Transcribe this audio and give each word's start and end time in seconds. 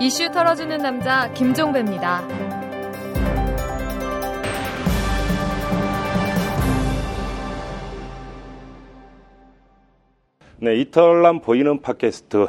이슈 0.00 0.30
털어주는 0.30 0.78
남자 0.78 1.28
김종배입니다. 1.32 2.24
네, 10.58 10.76
이탈남 10.76 11.40
보이는 11.40 11.82
팟캐스트 11.82 12.46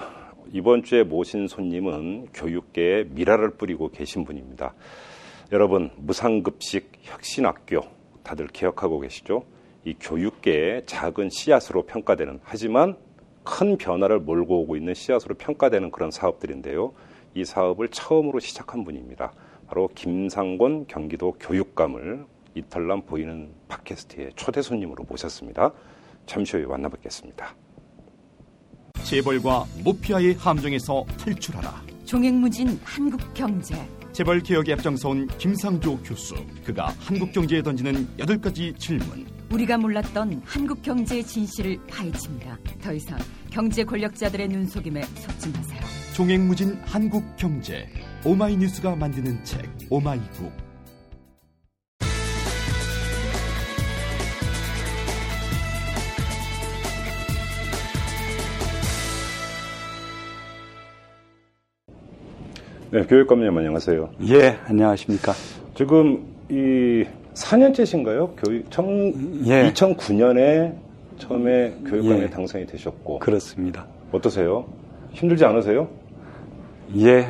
이번 0.53 0.83
주에 0.83 1.01
모신 1.01 1.47
손님은 1.47 2.27
교육계에 2.35 3.05
미라를 3.09 3.55
뿌리고 3.57 3.89
계신 3.89 4.25
분입니다. 4.25 4.75
여러분 5.51 5.89
무상급식 5.97 6.99
혁신학교 7.01 7.81
다들 8.21 8.45
기억하고 8.45 8.99
계시죠? 8.99 9.43
이 9.85 9.95
교육계의 9.99 10.85
작은 10.85 11.29
씨앗으로 11.31 11.87
평가되는 11.87 12.41
하지만 12.43 12.95
큰 13.43 13.75
변화를 13.75 14.19
몰고 14.19 14.61
오고 14.61 14.75
있는 14.75 14.93
씨앗으로 14.93 15.33
평가되는 15.33 15.89
그런 15.89 16.11
사업들인데요. 16.11 16.93
이 17.35 17.45
사업을 17.45 17.89
처음으로 17.89 18.39
시작한 18.39 18.83
분입니다. 18.83 19.31
바로 19.67 19.87
김상곤 19.93 20.87
경기도 20.87 21.33
교육감을 21.39 22.25
이탈남 22.55 23.03
보이는 23.03 23.51
팟캐스트의 23.67 24.31
초대 24.35 24.61
손님으로 24.61 25.05
모셨습니다. 25.07 25.71
잠시 26.25 26.57
후에 26.57 26.65
만나뵙겠습니다. 26.65 27.55
재벌과 29.03 29.65
모피아의 29.83 30.33
함정에서 30.35 31.05
탈출하라. 31.19 31.81
종횡무진 32.05 32.79
한국 32.83 33.21
경제. 33.33 33.75
재벌 34.11 34.41
개혁에 34.41 34.73
앞장서온 34.73 35.27
김상조 35.37 35.97
교수. 36.03 36.35
그가 36.65 36.87
한국 36.99 37.31
경제에 37.31 37.61
던지는 37.61 38.07
여덟 38.17 38.39
가지 38.39 38.73
질문. 38.77 39.38
우리가 39.51 39.77
몰랐던 39.77 40.41
한국 40.45 40.81
경제의 40.83 41.23
진실을 41.23 41.79
파헤칩니다. 41.89 42.57
더 42.81 42.93
이상 42.93 43.17
경제 43.49 43.83
권력자들의 43.83 44.47
눈속임에 44.47 45.01
속지 45.01 45.49
마세요. 45.51 45.79
종횡무진 46.13 46.79
한국 46.85 47.23
경제. 47.35 47.87
오마이뉴스가 48.23 48.95
만드는 48.95 49.43
책 49.43 49.65
오마이북. 49.89 50.51
네, 62.91 63.03
교육감님 63.03 63.55
안녕하세요. 63.55 64.11
예, 64.29 64.59
안녕하십니까. 64.65 65.33
지금 65.75 66.35
이 66.49 67.05
4년째신가요? 67.39 68.31
교육 68.37 68.69
청, 68.69 69.13
예. 69.45 69.71
2009년에 69.71 70.73
처음에 71.17 71.73
교육감에 71.85 72.23
예. 72.23 72.29
당선이 72.29 72.65
되셨고 72.67 73.19
그렇습니다. 73.19 73.85
어떠세요? 74.11 74.65
힘들지 75.11 75.45
않으세요? 75.45 75.87
예, 76.97 77.21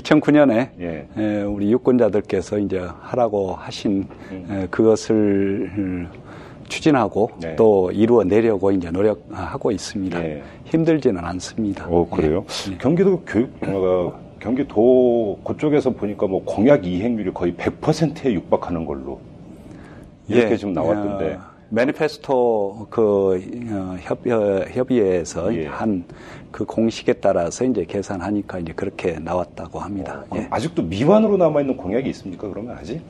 2009년에 0.00 0.70
예. 0.80 1.42
우리 1.42 1.70
유권자들께서 1.72 2.58
이제 2.58 2.80
하라고 3.00 3.52
하신 3.54 4.06
에, 4.50 4.66
그것을 4.70 5.70
음, 5.76 6.08
추진하고 6.68 7.30
네. 7.40 7.56
또 7.56 7.90
이루어 7.92 8.24
내려고 8.24 8.72
이제 8.72 8.90
노력하고 8.90 9.70
있습니다. 9.70 10.24
예. 10.24 10.42
힘들지는 10.64 11.22
않습니다. 11.24 11.86
어 11.88 12.08
그래요? 12.08 12.44
예. 12.72 12.78
경기도 12.78 13.20
교육 13.26 13.50
어, 13.62 14.18
경기도 14.40 15.38
그쪽에서 15.44 15.90
보니까 15.90 16.26
뭐 16.26 16.42
공약 16.44 16.86
이행률이 16.86 17.32
거의 17.34 17.52
100%에 17.54 18.32
육박하는 18.32 18.86
걸로 18.86 19.20
이렇게 20.28 20.52
예. 20.52 20.56
좀 20.56 20.72
나왔던데. 20.72 21.34
어, 21.34 21.56
매니페스토 21.68 22.86
그 22.90 23.40
어, 23.70 23.96
협, 24.00 24.26
어, 24.28 24.64
협의회에서 24.70 25.54
예. 25.56 25.66
한그 25.66 26.64
공식에 26.66 27.14
따라서 27.14 27.64
이제 27.64 27.84
계산하니까 27.84 28.60
이제 28.60 28.72
그렇게 28.74 29.18
나왔다고 29.18 29.80
합니다. 29.80 30.24
그럼 30.30 30.44
예. 30.44 30.48
아직도 30.50 30.82
미완으로 30.82 31.36
남아 31.36 31.62
있는 31.62 31.76
공약이 31.76 32.08
있습니까? 32.10 32.48
그러면 32.48 32.76
아직? 32.78 33.00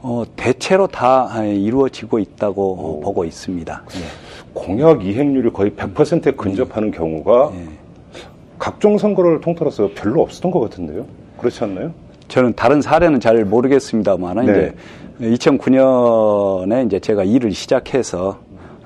어, 0.00 0.24
대체로 0.36 0.86
다 0.86 1.28
아, 1.30 1.44
이루어지고 1.44 2.18
있다고 2.18 2.98
오. 2.98 3.00
보고 3.00 3.24
있습니다. 3.24 3.82
예. 3.96 4.00
공약 4.54 5.04
이행률이 5.04 5.50
거의 5.50 5.72
100%에 5.72 6.32
근접하는 6.32 6.90
경우가 6.90 7.52
예. 7.54 7.64
각종 8.58 8.96
선거를 8.96 9.40
통틀어서 9.40 9.90
별로 9.94 10.22
없었던 10.22 10.50
것 10.50 10.60
같은데요. 10.60 11.06
그렇지 11.38 11.62
않나요? 11.64 11.92
저는 12.28 12.54
다른 12.54 12.80
사례는 12.80 13.20
잘 13.20 13.44
모르겠습니다만 13.44 14.46
네. 14.46 14.52
이제 14.52 14.74
2009년에 15.20 16.86
이제 16.86 17.00
제가 17.00 17.24
일을 17.24 17.52
시작해서 17.52 18.38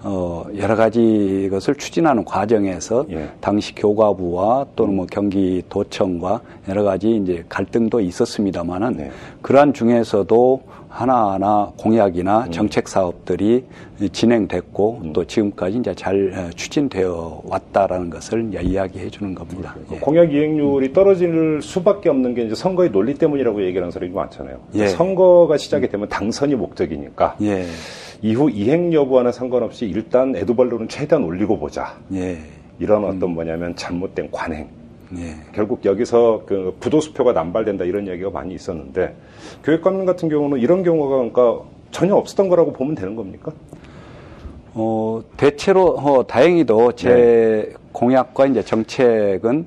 어 0.03 0.45
여러 0.57 0.77
가지 0.77 1.49
것을 1.51 1.75
추진하는 1.75 2.25
과정에서 2.25 3.05
예. 3.11 3.31
당시 3.41 3.75
교과부와 3.75 4.67
또는 4.75 4.97
뭐 4.97 5.07
경기도청과 5.07 6.41
여러 6.69 6.85
가지 6.85 7.17
이제 7.17 7.45
갈등도 7.51 8.01
있었습니다만은 8.01 8.97
네. 8.97 9.11
그러한 9.43 9.75
중에서도 9.75 10.63
하나하나 10.91 11.73
공약이나 11.79 12.47
음. 12.47 12.51
정책 12.51 12.89
사업들이 12.89 13.65
진행됐고 14.13 15.13
또 15.15 15.25
지금까지 15.25 15.79
이제 15.79 15.95
잘 15.95 16.33
어, 16.37 16.51
추진되어 16.51 17.43
왔다라는 17.45 18.11
것을 18.11 18.49
이제 18.49 18.61
이야기해 18.61 19.09
주는 19.09 19.35
겁니다. 19.35 19.77
예. 19.93 19.99
공약 19.99 20.33
이행률이 20.33 20.93
떨어질 20.93 21.63
수밖에 21.63 22.09
없는 22.09 22.35
게 22.35 22.43
이제 22.43 22.55
선거의 22.57 22.91
논리 22.91 23.15
때문이라고 23.15 23.63
얘기하는 23.65 23.93
사람이 23.93 24.13
많잖아요. 24.13 24.59
예. 24.75 24.89
선거가 24.89 25.57
시작이 25.57 25.89
되면 25.89 26.09
당선이 26.09 26.57
목적이니까 26.57 27.37
예. 27.43 27.65
이후 28.21 28.51
이행 28.51 28.93
여부와는 28.93 29.33
상관없이 29.33 29.87
일단 29.87 30.35
에두발로는 30.35 30.89
최대한 30.89 31.25
올리고 31.25 31.59
보자. 31.59 31.97
예. 32.13 32.39
이런 32.81 33.05
어떤 33.05 33.31
뭐냐면 33.31 33.77
잘못된 33.77 34.31
관행. 34.33 34.69
예. 35.17 35.37
결국 35.53 35.85
여기서 35.85 36.43
그 36.47 36.77
부도수표가 36.81 37.33
남발된다 37.33 37.85
이런 37.85 38.07
이야기가 38.07 38.31
많이 38.31 38.55
있었는데 38.55 39.17
교육감님 39.65 40.07
같은 40.07 40.29
경우는 40.29 40.59
이런 40.59 40.83
경우가 40.83 41.17
그러니까 41.17 41.65
전혀 41.91 42.15
없었던 42.15 42.49
거라고 42.49 42.73
보면 42.73 42.95
되는 42.95 43.17
겁니까? 43.17 43.53
어, 44.75 45.23
대체로 45.37 45.97
어, 45.97 46.27
다행히도 46.27 46.93
제 46.93 47.09
네. 47.09 47.75
공약과 47.93 48.47
이제 48.47 48.63
정책은 48.63 49.67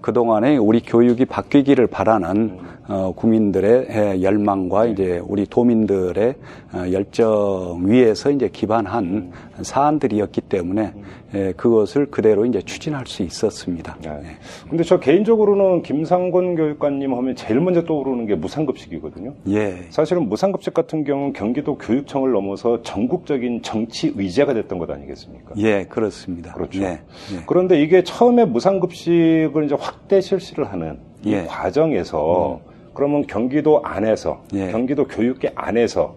그동안에 0.00 0.56
우리 0.56 0.80
교육이 0.80 1.24
바뀌기를 1.24 1.86
바라는 1.88 2.58
어, 2.86 3.12
국민들의 3.16 3.86
에, 3.88 4.22
열망과 4.22 4.86
이제 4.86 5.20
우리 5.26 5.46
도민들의 5.46 6.34
어, 6.74 6.92
열정 6.92 7.80
위에서 7.84 8.30
이제 8.30 8.48
기반한 8.52 9.32
사안들이었기 9.62 10.42
때문에 10.42 10.92
에, 11.34 11.52
그것을 11.52 12.06
그대로 12.06 12.44
이제 12.44 12.60
추진할 12.60 13.06
수 13.06 13.22
있었습니다. 13.22 13.96
네. 14.02 14.36
근데 14.68 14.84
저 14.84 15.00
개인적으로는 15.00 15.82
김상곤 15.82 16.56
교육관님 16.56 17.14
하면 17.14 17.36
제일 17.36 17.60
먼저 17.60 17.84
떠오르는 17.84 18.26
게 18.26 18.34
무상급식이거든요. 18.34 19.34
예. 19.48 19.86
사실은 19.90 20.28
무상급식 20.28 20.74
같은 20.74 21.04
경우는 21.04 21.32
경기도 21.32 21.78
교육청을 21.78 22.32
넘어서 22.32 22.82
전국적인 22.82 23.62
정치 23.62 24.12
의제가 24.14 24.52
됐던 24.54 24.78
것 24.78 24.90
아니겠습니까? 24.90 25.54
예, 25.56 25.86
그렇습니다. 25.86 26.52
그렇죠. 26.52 26.82
예, 26.82 26.86
예. 26.86 27.00
그런데 27.46 27.80
이게 27.80 28.04
처음에 28.04 28.44
무상급식을 28.44 29.64
이제 29.64 29.74
확대 29.78 30.20
실시를 30.20 30.70
하는 30.70 30.98
이 31.24 31.32
예. 31.32 31.44
과정에서 31.46 32.60
그러면 32.92 33.26
경기도 33.26 33.82
안에서 33.82 34.42
예. 34.54 34.70
경기도 34.70 35.06
교육계 35.06 35.52
안에서 35.54 36.14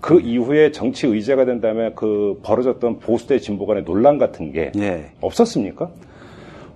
그 0.00 0.20
이후에 0.20 0.72
정치 0.72 1.06
의제가 1.06 1.44
된 1.44 1.60
다음에 1.60 1.92
그 1.94 2.38
벌어졌던 2.42 2.98
보수 2.98 3.26
대 3.26 3.38
진보 3.38 3.66
간의 3.66 3.84
논란 3.84 4.18
같은 4.18 4.52
게 4.52 4.72
예. 4.76 5.10
없었습니까? 5.20 5.90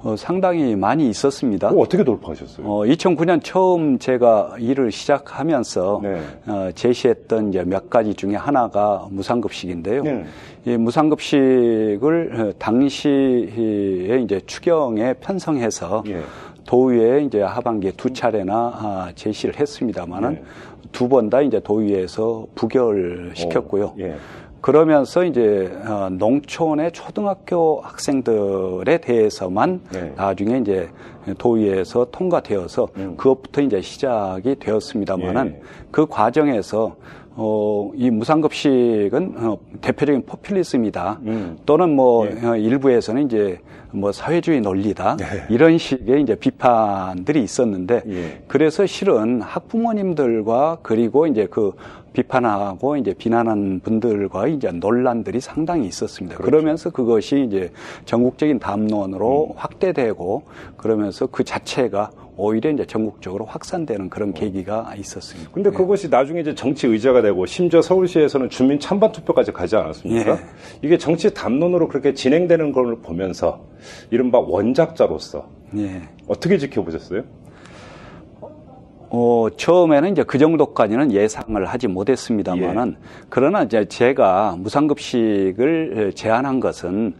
어, 0.03 0.15
상당히 0.17 0.77
많이 0.77 1.09
있었습니다. 1.09 1.69
그거 1.69 1.81
어떻게 1.81 2.05
돌파하셨어요? 2.05 2.65
어, 2.65 2.85
2009년 2.85 3.43
처음 3.43 3.99
제가 3.99 4.55
일을 4.61 4.93
시작하면서 4.93 6.01
네. 6.03 6.21
어, 6.47 6.71
제시했던 6.73 7.49
이제 7.49 7.65
몇 7.65 7.91
가지 7.91 8.15
중에 8.15 8.37
하나가 8.37 9.09
무상급식인데요. 9.11 10.03
네. 10.05 10.25
이 10.65 10.77
무상급식을 10.77 12.31
어, 12.35 12.53
당시에 12.59 14.21
이제 14.23 14.41
추경에 14.47 15.15
편성해서 15.15 16.05
예. 16.07 16.21
도의회에 16.67 17.23
이제 17.23 17.41
하반기에 17.41 17.93
두 17.97 18.13
차례나 18.13 18.55
아, 18.55 19.13
제시를 19.15 19.59
했습니다만은 19.59 20.35
네. 20.35 20.43
두번 20.93 21.31
다 21.31 21.41
이제 21.41 21.61
도의회에서 21.61 22.47
부결시켰고요. 22.55 23.85
어, 23.85 23.95
예. 23.99 24.17
그러면서 24.61 25.25
이제 25.25 25.71
어, 25.87 26.09
농촌의 26.11 26.91
초등학교 26.93 27.81
학생들에 27.83 28.99
대해서만 28.99 29.81
네. 29.93 30.13
나중에 30.17 30.59
이제 30.59 30.89
도의회에서 31.39 32.09
통과되어서 32.11 32.89
음. 32.97 33.15
그것부터 33.17 33.61
이제 33.61 33.81
시작이 33.81 34.57
되었습니다만은 34.57 35.47
예. 35.57 35.61
그 35.91 36.07
과정에서 36.07 36.97
어, 37.37 37.91
이 37.95 38.11
무상급식은 38.11 39.35
어, 39.37 39.59
대표적인 39.83 40.25
포퓰리즘이다. 40.25 41.21
음. 41.27 41.59
또는 41.67 41.95
뭐 41.95 42.27
예. 42.27 42.47
어, 42.47 42.57
일부에서는 42.57 43.27
이제 43.27 43.61
뭐 43.93 44.13
사회주의 44.13 44.61
논리다. 44.61 45.17
이런 45.49 45.79
식의 45.79 46.23
이제 46.23 46.35
비판들이 46.35 47.43
있었는데 47.43 48.03
예. 48.09 48.43
그래서 48.49 48.87
실은 48.87 49.41
학부모님들과 49.41 50.79
그리고 50.83 51.27
이제 51.27 51.47
그 51.51 51.73
비판하고 52.13 52.97
이제 52.97 53.13
비난한 53.13 53.81
분들과 53.81 54.49
이제 54.49 54.71
논란들이 54.71 55.41
상당히 55.41 55.87
있었습니다. 55.87 56.37
그렇죠. 56.37 56.51
그러면서 56.51 56.91
그것이 56.91 57.45
이제 57.47 57.71
전국적인 58.07 58.59
담론으로 58.59 59.49
음. 59.51 59.53
확대되고 59.57 60.43
그러면서 60.77 61.27
그 61.27 61.45
자체가 61.45 62.11
오히려 62.37 62.71
이제 62.71 62.85
전국적으로 62.85 63.47
확산되는 63.47 64.11
그런 64.11 64.33
계기가 64.35 64.93
있었습니다. 64.97 65.51
근데 65.53 65.71
그것이 65.71 66.09
나중에 66.09 66.41
이제 66.41 66.55
정치 66.55 66.87
의제가 66.87 67.23
되고 67.23 67.47
심지어 67.47 67.81
서울시에서는 67.81 68.51
주민 68.51 68.79
찬반 68.79 69.13
투표까지 69.13 69.53
가지 69.53 69.77
않았습니까? 69.77 70.33
예. 70.33 70.39
이게 70.83 70.99
정치 70.99 71.33
담론으로 71.33 71.89
그렇게 71.89 72.13
진행되는 72.13 72.73
걸 72.73 72.97
보면서 73.01 73.65
이른바 74.11 74.39
원작자로서 74.39 75.49
예. 75.77 76.03
어떻게 76.29 76.59
지켜보셨어요? 76.59 77.23
어, 79.09 79.47
처음에는 79.57 80.13
이제 80.13 80.25
그 80.25 80.37
정도까지는 80.37 81.13
예상을 81.13 81.65
하지 81.65 81.87
못했습니다만은 81.87 82.97
그러나 83.31 83.63
이제 83.63 83.87
제가 83.87 84.57
무상급식을 84.59 86.13
제안한 86.15 86.61
것은 86.61 87.15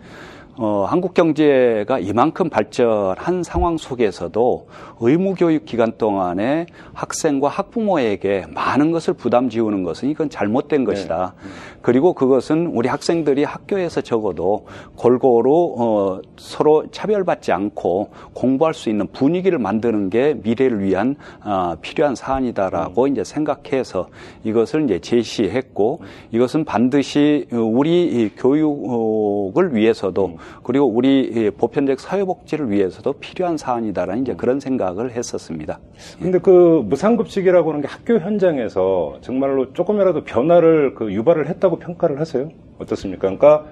어, 0.59 0.87
한국 0.89 1.13
경제가 1.13 1.99
이만큼 1.99 2.49
발전한 2.49 3.43
상황 3.43 3.77
속에서도 3.77 4.69
의무교육 5.01 5.67
기간 5.67 5.93
동안에 5.99 6.65
학생과 6.95 7.49
학부모에게 7.49 8.47
많은 8.55 8.91
것을 8.91 9.13
부담 9.13 9.51
지우는 9.51 9.83
것은 9.83 10.09
이건 10.09 10.31
잘못된 10.31 10.85
것이다. 10.85 11.35
그리고 11.83 12.15
그것은 12.15 12.69
우리 12.69 12.89
학생들이 12.89 13.45
학교에서 13.45 14.01
적어도 14.01 14.67
골고루 14.97 15.75
어, 15.79 16.21
서로 16.39 16.87
차별받지 16.91 17.53
않고 17.53 18.09
공부할 18.33 18.73
수 18.73 18.89
있는 18.89 19.07
분위기를 19.09 19.59
만드는 19.59 20.09
게 20.09 20.39
미래를 20.43 20.83
위한 20.83 21.17
어, 21.45 21.75
필요한 21.83 22.15
사안이다라고 22.15 23.09
이제 23.09 23.25
생각해서 23.25 24.09
이것을 24.43 24.85
이제 24.85 25.01
제시했고 25.01 26.01
이것은 26.31 26.65
반드시 26.65 27.47
우리 27.53 28.07
이 28.07 28.31
교육을 28.37 29.75
위해서도 29.75 30.39
그리고 30.63 30.87
우리 30.87 31.21
이 31.21 31.51
보편적 31.51 32.01
사회복지를 32.01 32.71
위해서도 32.71 33.15
필요한 33.15 33.57
사안이다라는 33.57 34.23
이제 34.23 34.35
그런 34.35 34.61
생각을 34.61 35.13
했었습니다. 35.13 35.79
근데 36.21 36.39
그 36.39 36.83
무상급식이라고 36.87 37.71
하는 37.71 37.81
게 37.83 37.89
학교 37.89 38.19
현장에서 38.19 39.19
정말로 39.21 39.73
조금이라도 39.73 40.25
변화를 40.25 40.95
그 40.95 41.13
유발을 41.13 41.49
했다고 41.49 41.79
평가를 41.79 42.21
하세요? 42.21 42.49
어떻습니까? 42.79 43.21
그러니까 43.23 43.65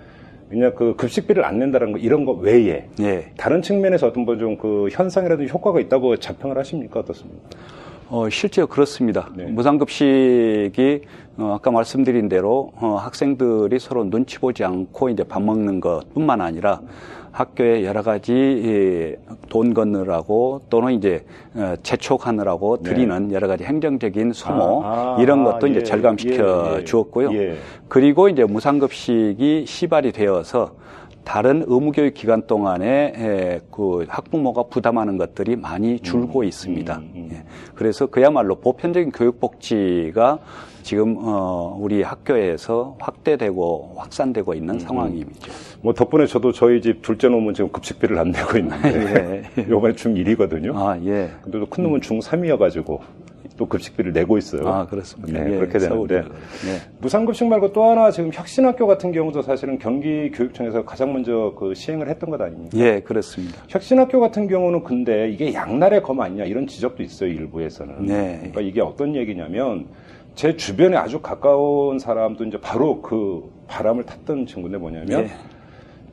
그냥 0.51 0.73
그 0.77 0.95
급식비를 0.97 1.45
안 1.45 1.59
낸다는 1.59 1.93
거 1.93 1.99
이런 1.99 2.25
거 2.25 2.33
외에 2.33 2.89
예. 3.01 3.33
다른 3.37 3.63
측면에서 3.63 4.09
어떤 4.09 4.25
뭐 4.25 4.37
좀 4.37 4.57
그 4.59 4.89
현상이라든지 4.93 5.53
효과가 5.53 5.81
있다고 5.81 6.17
자평을 6.17 6.57
하십니까? 6.59 7.01
어떻습니까? 7.01 7.43
어, 8.09 8.29
실제 8.29 8.65
그렇습니다. 8.65 9.31
네. 9.35 9.45
무상급식이 9.47 11.03
어, 11.39 11.55
아까 11.57 11.71
말씀드린 11.71 12.29
대로 12.29 12.73
어, 12.77 12.97
학생들이 12.97 13.79
서로 13.79 14.05
눈치 14.05 14.39
보지 14.39 14.63
않고 14.65 15.09
이제 15.09 15.25
밥 15.25 15.43
먹는 15.43 15.81
것뿐만 15.81 16.41
아니라 16.41 16.81
학교에 17.33 17.85
여러 17.85 18.03
가지 18.03 18.33
이, 18.33 19.17
돈 19.49 19.75
건느라고 19.75 20.63
또는 20.71 20.93
이제 20.93 21.25
어, 21.55 21.75
재촉하느라고 21.83 22.83
드리는 22.83 23.33
여러 23.33 23.49
가지 23.49 23.65
행정적인 23.65 24.33
소모 24.33 24.83
네. 24.83 24.87
아, 24.89 25.17
아, 25.19 25.23
이런 25.23 25.43
것도 25.43 25.67
예, 25.69 25.73
이제 25.73 25.83
절감시켜 25.83 26.73
예, 26.75 26.79
예. 26.81 26.85
주었고요. 26.85 27.35
예. 27.35 27.57
그리고 27.89 28.29
이제 28.29 28.45
무상급식이 28.45 29.65
시발이 29.67 30.13
되어서 30.13 30.77
다른 31.25 31.65
의무교육 31.67 32.15
기간 32.15 32.47
동안에 32.47 33.13
에, 33.17 33.61
그 33.71 34.05
학부모가 34.09 34.65
부담하는 34.65 35.17
것들이 35.17 35.57
많이 35.57 35.99
줄고 36.01 36.45
있습니다. 36.45 37.03
예. 37.17 37.45
그래서 37.75 38.07
그야말로 38.07 38.57
보편적인 38.57 39.11
교육 39.11 39.41
복지가 39.41 40.39
지금 40.83 41.17
어, 41.19 41.77
우리 41.81 42.03
학교에서 42.03 42.97
확대되고 43.01 43.95
확산되고 43.97 44.55
있는 44.55 44.79
상황입니다. 44.79 45.49
뭐 45.81 45.95
덕분에 45.95 46.27
저도 46.27 46.53
저희 46.53 46.83
집 46.83 47.01
둘째 47.01 47.29
놈은 47.29 47.55
지금 47.55 47.73
급식비를 47.73 48.19
안 48.19 48.31
내고 48.31 48.59
있는데 48.59 49.45
요번에 49.69 49.95
중1이거든요. 49.95 50.77
아 50.77 50.99
예. 51.05 51.31
근데 51.43 51.59
또큰 51.59 51.85
놈은 51.85 52.01
중3이어가지고 52.01 53.01
또 53.57 53.67
급식비를 53.67 54.13
내고 54.13 54.37
있어요. 54.37 54.67
아 54.67 54.87
그렇습니다. 54.87 55.39
네, 55.39 55.53
예, 55.53 55.57
그렇게 55.59 55.79
되는데. 55.79 56.17
예. 56.17 56.91
무상급식 57.01 57.47
말고 57.47 57.73
또 57.73 57.85
하나 57.85 58.11
지금 58.11 58.31
혁신학교 58.33 58.87
같은 58.87 59.13
경우도 59.13 59.43
사실은 59.43 59.79
경기 59.79 60.31
교육청에서 60.33 60.85
가장 60.85 61.13
먼저 61.13 61.55
그 61.57 61.73
시행을 61.75 62.09
했던 62.09 62.31
것 62.31 62.41
아닙니까? 62.41 62.77
예, 62.79 63.01
그렇습니다. 63.01 63.63
혁신학교 63.69 64.19
같은 64.19 64.49
경우는 64.49 64.83
근데 64.83 65.31
이게 65.31 65.55
양날의 65.55 66.03
검 66.03 66.21
아니냐 66.21 66.45
이런 66.45 66.67
지적도 66.67 67.03
있어요 67.03 67.31
일부에서는. 67.31 68.07
네. 68.07 68.37
그러니까 68.39 68.61
이게 68.61 68.81
어떤 68.81 69.15
얘기냐면 69.15 69.87
제 70.35 70.57
주변에 70.57 70.97
아주 70.97 71.21
가까운 71.21 72.01
사람도 72.01 72.45
이제 72.45 72.61
바로 72.61 73.01
그 73.03 73.49
바람을 73.69 74.05
탔던 74.05 74.47
친구인데 74.47 74.79
뭐냐면 74.79 75.25
예. 75.25 75.31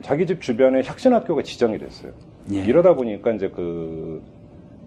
자기 0.04 0.28
집 0.28 0.42
주변에 0.42 0.84
혁신학교가 0.84 1.42
지정이 1.42 1.80
됐어요. 1.80 2.12
예. 2.54 2.60
이러다 2.66 2.94
보니까 2.94 3.32
이제 3.32 3.50
그 3.50 4.22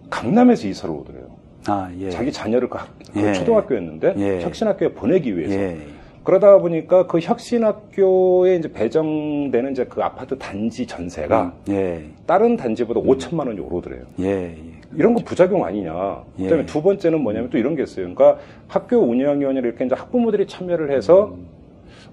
강남에서 0.09 0.69
이사를 0.69 0.93
오더래요. 0.95 1.44
아 1.67 1.89
예. 1.99 2.09
자기 2.09 2.31
자녀를 2.31 2.69
그, 2.69 2.77
학- 2.77 2.89
그 3.13 3.21
예. 3.21 3.33
초등학교였는데 3.33 4.13
예. 4.17 4.41
혁신학교에 4.41 4.89
보내기 4.93 5.37
위해서 5.37 5.55
예. 5.55 5.77
그러다 6.23 6.57
보니까 6.57 7.05
그 7.07 7.19
혁신학교에 7.19 8.55
이제 8.55 8.71
배정되는 8.71 9.71
이제 9.71 9.85
그 9.85 10.01
아파트 10.01 10.37
단지 10.37 10.85
전세가 10.87 11.53
예. 11.69 12.03
다른 12.25 12.55
단지보다 12.57 12.99
5천만 12.99 13.47
원이 13.47 13.59
오르더래요. 13.59 14.03
예. 14.19 14.25
예. 14.25 14.55
이런 14.95 15.13
거 15.13 15.21
부작용 15.23 15.65
아니냐. 15.65 16.23
예. 16.39 16.43
그다음에 16.43 16.65
두 16.65 16.81
번째는 16.81 17.21
뭐냐면 17.21 17.49
또 17.49 17.57
이런 17.57 17.75
게 17.75 17.83
있어요. 17.83 18.13
그러니까 18.13 18.39
학교 18.67 18.97
운영위원회를 18.97 19.69
이렇게 19.69 19.85
이제 19.85 19.93
학부모들이 19.95 20.47
참여를 20.47 20.91
해서 20.91 21.35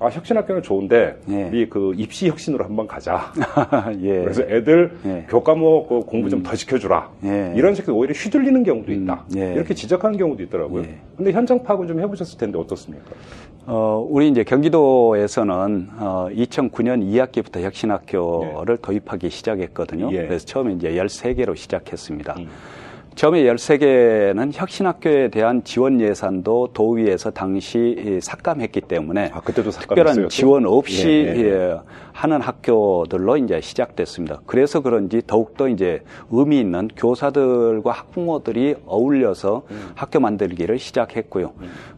아 0.03 0.09
혁신학교는 0.09 0.63
좋은데 0.63 1.17
음. 1.29 1.33
예. 1.35 1.45
우리 1.49 1.69
그 1.69 1.93
입시 1.97 2.29
혁신으로 2.29 2.65
한번 2.65 2.87
가자. 2.87 3.33
예. 4.03 4.21
그래서 4.23 4.43
애들 4.43 4.93
예. 5.07 5.27
교과목 5.29 5.89
그 5.89 6.01
공부 6.01 6.29
좀 6.29 6.43
더 6.43 6.57
시켜주라. 6.57 7.11
예. 7.25 7.53
이런 7.57 7.75
식으로 7.75 7.97
오히려 7.97 8.13
휘둘리는 8.15 8.65
경우도 8.65 8.91
있다. 8.93 9.25
음, 9.33 9.39
예. 9.39 9.53
이렇게 9.55 9.75
지적하는 9.75 10.19
경우도 10.19 10.43
있더라고요. 10.45 10.83
예. 10.83 10.99
근데 11.17 11.31
현장 11.33 11.63
파악은 11.63 11.87
좀 11.87 12.01
해보셨을 12.01 12.37
텐데 12.37 12.59
어떻습니까? 12.59 13.05
어, 13.67 14.05
우리 14.11 14.29
이제 14.29 14.43
경기도에서는 14.43 15.89
어, 15.99 16.27
2009년 16.33 17.01
2학기부터 17.05 17.61
혁신학교를 17.63 18.79
도입하기 18.79 19.31
시작했거든요. 19.31 20.11
예. 20.13 20.27
그래서 20.27 20.45
처음에 20.47 20.73
이제 20.73 20.91
13개로 20.93 21.57
시작했습니다. 21.57 22.35
음. 22.39 22.49
처음에 23.15 23.43
13개는 23.45 24.51
혁신학교에 24.53 25.29
대한 25.29 25.63
지원 25.65 26.01
예산도 26.01 26.69
도의에서 26.73 27.31
당시 27.31 27.97
이 27.99 28.21
삭감했기 28.21 28.83
때문에 28.83 29.31
아, 29.33 29.41
그때도 29.41 29.71
삭감했어요, 29.71 30.05
특별한 30.05 30.23
또? 30.23 30.29
지원 30.29 30.67
없이 30.67 31.09
예, 31.09 31.41
예. 31.41 31.77
예, 32.13 32.23
하는 32.23 32.41
학교들로 32.41 33.37
이제 33.39 33.61
시작됐습니다. 33.61 34.41
그래서 34.47 34.81
그런지 34.81 35.23
더욱더 35.27 35.69
이제 35.69 36.03
의미 36.31 36.61
있는 36.61 36.89
교사들과 36.97 37.91
학부모들이 37.93 38.77
어울려서 38.87 39.63
음. 39.71 39.91
학교 39.95 40.21
만들기를 40.21 40.79
시작했고요. 40.79 41.53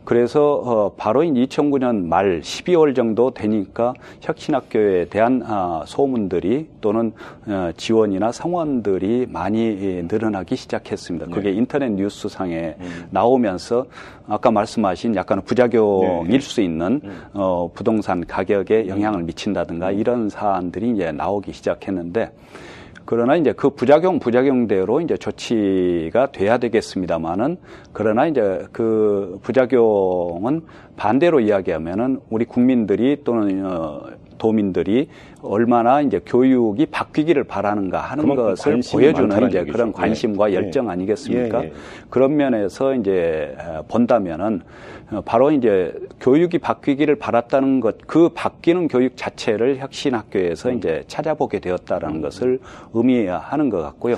그래서 0.05 0.55
어, 0.55 0.93
바로 0.97 1.23
2009년 1.23 2.07
말 2.07 2.41
12월 2.41 2.95
정도 2.95 3.33
되니까 3.33 3.95
혁신학교에 4.21 5.07
대한 5.07 5.43
아, 5.47 5.83
소문들이 5.87 6.69
또는 6.81 7.13
어, 7.47 7.71
지원이나 7.77 8.31
성원들이 8.31 9.27
많이 9.31 9.61
예, 9.61 10.03
늘어나기 10.03 10.57
시작했습니다. 10.57 11.27
그게 11.27 11.51
네. 11.51 11.57
인터넷 11.57 11.91
뉴스상에 11.91 12.77
음. 12.79 13.07
나오면서 13.11 13.87
아까 14.27 14.51
말씀하신 14.51 15.17
약간 15.17 15.41
부작용일 15.43 16.31
네. 16.31 16.41
수 16.41 16.61
있는 16.61 17.01
어, 17.33 17.71
부동산 17.75 18.27
가격에 18.27 18.89
영향을 18.89 19.23
미친다든가 19.23 19.91
이런 19.93 20.14
사안들이 20.29 20.91
이제 20.91 21.13
나오기 21.13 21.53
시작했는데 21.53 22.33
그러나 23.07 23.37
이제 23.37 23.53
그 23.53 23.71
부작용 23.71 24.19
부작용대로 24.19 25.01
이제 25.01 25.17
조치가 25.17 26.33
돼야 26.33 26.59
되겠습니다만은 26.59 27.59
그러나 27.93 28.27
이제 28.27 28.67
그 28.73 29.39
부작용은 29.43 30.63
반대로 30.97 31.41
이야기하면은 31.41 32.21
우리 32.31 32.45
국민들이 32.47 33.23
또는 33.25 33.67
어, 33.67 34.07
도민들이 34.39 35.09
얼마나 35.45 36.01
이제 36.01 36.21
교육이 36.25 36.87
바뀌기를 36.87 37.45
바라는가 37.45 38.01
하는 38.01 38.35
것을 38.35 38.81
보여주는 38.91 39.49
이제. 39.49 39.65
그런 39.65 39.93
관심과 39.93 40.51
예. 40.51 40.55
열정 40.55 40.91
아니겠습니까? 40.91 41.63
예, 41.63 41.67
예. 41.67 41.73
그런 42.09 42.37
면에서 42.37 42.95
이제 42.95 43.55
어, 43.59 43.83
본다면은 43.89 44.63
어, 45.11 45.21
바로 45.25 45.51
이제 45.51 45.93
교육이 46.21 46.59
바뀌기를 46.59 47.17
바랐다는 47.17 47.81
것, 47.81 47.99
그 48.07 48.31
바뀌는 48.31 48.89
교육 48.89 49.17
자체를 49.17 49.79
혁신학교에서 49.79 50.71
음. 50.71 50.79
이제 50.79 51.05
찾아보게 51.07 51.61
되었다라는 51.61 52.23
것을 52.23 52.59
의미하는 52.95 53.69
것 53.71 53.83
같고요. 53.83 54.17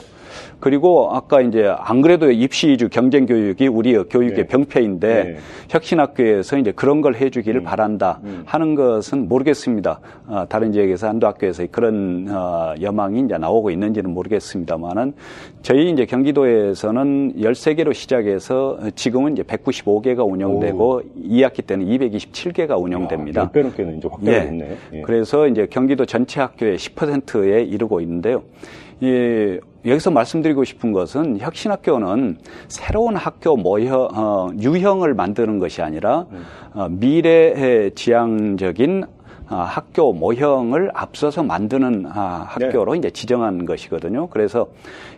그리고 0.61 1.11
아까 1.15 1.41
이제 1.41 1.73
안 1.79 2.03
그래도 2.03 2.31
입시 2.31 2.69
위주 2.69 2.89
경쟁 2.89 3.27
교육이 3.27 3.69
우리 3.69 3.95
교육의 3.95 4.37
네. 4.37 4.47
병폐인데 4.47 5.25
네. 5.25 5.37
혁신학교에서 5.71 6.59
이제 6.59 6.73
그런 6.73 7.01
걸 7.01 7.15
해주기를 7.15 7.63
바란다 7.63 8.21
음. 8.25 8.43
하는 8.47 8.75
것은 8.75 9.29
모르겠습니다. 9.29 10.01
어, 10.27 10.45
다른 10.49 10.73
지역에서 10.73 11.09
한도 11.17 11.27
학교에서 11.27 11.67
그런 11.71 12.29
어, 12.31 12.75
여망이 12.81 13.21
이제 13.21 13.37
나오고 13.39 13.71
있는지는 13.71 14.11
모르겠습니다만은 14.11 15.15
저희 15.63 15.91
이제 15.91 16.07
경기도에서는 16.07 17.35
13개로 17.37 17.93
시작해서 17.95 18.79
지금은 18.95 19.33
이제 19.33 19.43
195개가 19.43 20.31
운영되고 20.31 20.95
오. 20.95 21.03
2학기 21.17 21.67
때는 21.67 21.87
227개가 21.87 22.81
운영됩니다. 22.81 23.43
야, 23.43 23.51
10배 23.51 23.63
넘게는 23.63 23.99
이제 23.99 24.09
확대가 24.09 24.37
예. 24.37 24.45
됐네. 24.45 24.77
예. 24.95 25.01
그래서 25.03 25.49
이제 25.49 25.67
경기도 25.69 26.05
전체 26.05 26.41
학교의 26.41 26.77
10%에 26.77 27.63
이르고 27.63 28.01
있는데요. 28.01 28.43
이 29.01 29.59
여기서 29.85 30.11
말씀드리고 30.11 30.65
싶은 30.65 30.93
것은 30.93 31.39
혁신학교는 31.39 32.39
새로운 32.67 33.15
학교 33.15 33.57
모형, 33.57 34.09
어, 34.13 34.49
유형을 34.59 35.15
만드는 35.15 35.59
것이 35.59 35.83
아니라 35.83 36.27
어, 36.75 36.89
미래 36.91 37.91
지향적인 37.91 39.05
어, 39.05 39.16
학교 39.55 40.13
모형을 40.13 40.91
앞서서 40.95 41.43
만드는 41.43 42.07
아, 42.13 42.47
학교로 42.49 42.93
네. 42.93 42.99
이제 42.99 43.11
지정한 43.11 43.65
것이거든요. 43.65 44.29
그래서 44.29 44.69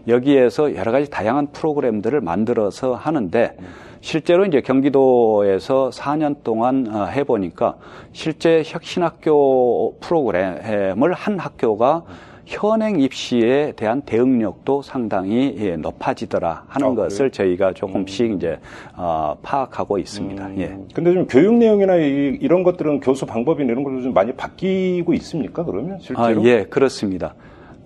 여기에서 0.06 0.74
여러 0.76 0.92
가지 0.92 1.10
다양한 1.10 1.48
프로그램들을 1.52 2.20
만들어서 2.20 2.94
하는데 2.94 3.56
실제로 4.00 4.44
이제 4.44 4.60
경기도에서 4.60 5.90
4년 5.92 6.42
동안 6.44 6.86
어, 6.94 7.06
해보니까 7.06 7.76
실제 8.12 8.62
혁신학교 8.64 9.96
프로그램을 10.00 11.12
한 11.14 11.38
학교가 11.38 12.04
현행 12.48 12.98
입시에 12.98 13.72
대한 13.76 14.00
대응력도 14.00 14.80
상당히 14.80 15.54
예, 15.58 15.76
높아지더라 15.76 16.64
하는 16.66 16.86
아, 16.88 16.94
것을 16.94 17.30
저희가 17.30 17.74
조금씩 17.74 18.30
음. 18.30 18.36
이제 18.36 18.58
어, 18.96 19.36
파악하고 19.42 19.98
있습니다. 19.98 20.46
음. 20.46 20.54
예. 20.58 20.78
근데 20.94 21.12
좀 21.12 21.26
교육 21.26 21.54
내용이나 21.54 21.96
이, 21.96 22.38
런 22.48 22.62
것들은 22.62 23.00
교수 23.00 23.26
방법이나 23.26 23.70
이런 23.70 23.84
것도 23.84 24.00
좀 24.00 24.14
많이 24.14 24.32
바뀌고 24.32 25.12
있습니까? 25.12 25.62
그러면 25.62 25.98
실제로? 26.00 26.40
아, 26.40 26.44
예, 26.44 26.64
그렇습니다. 26.64 27.34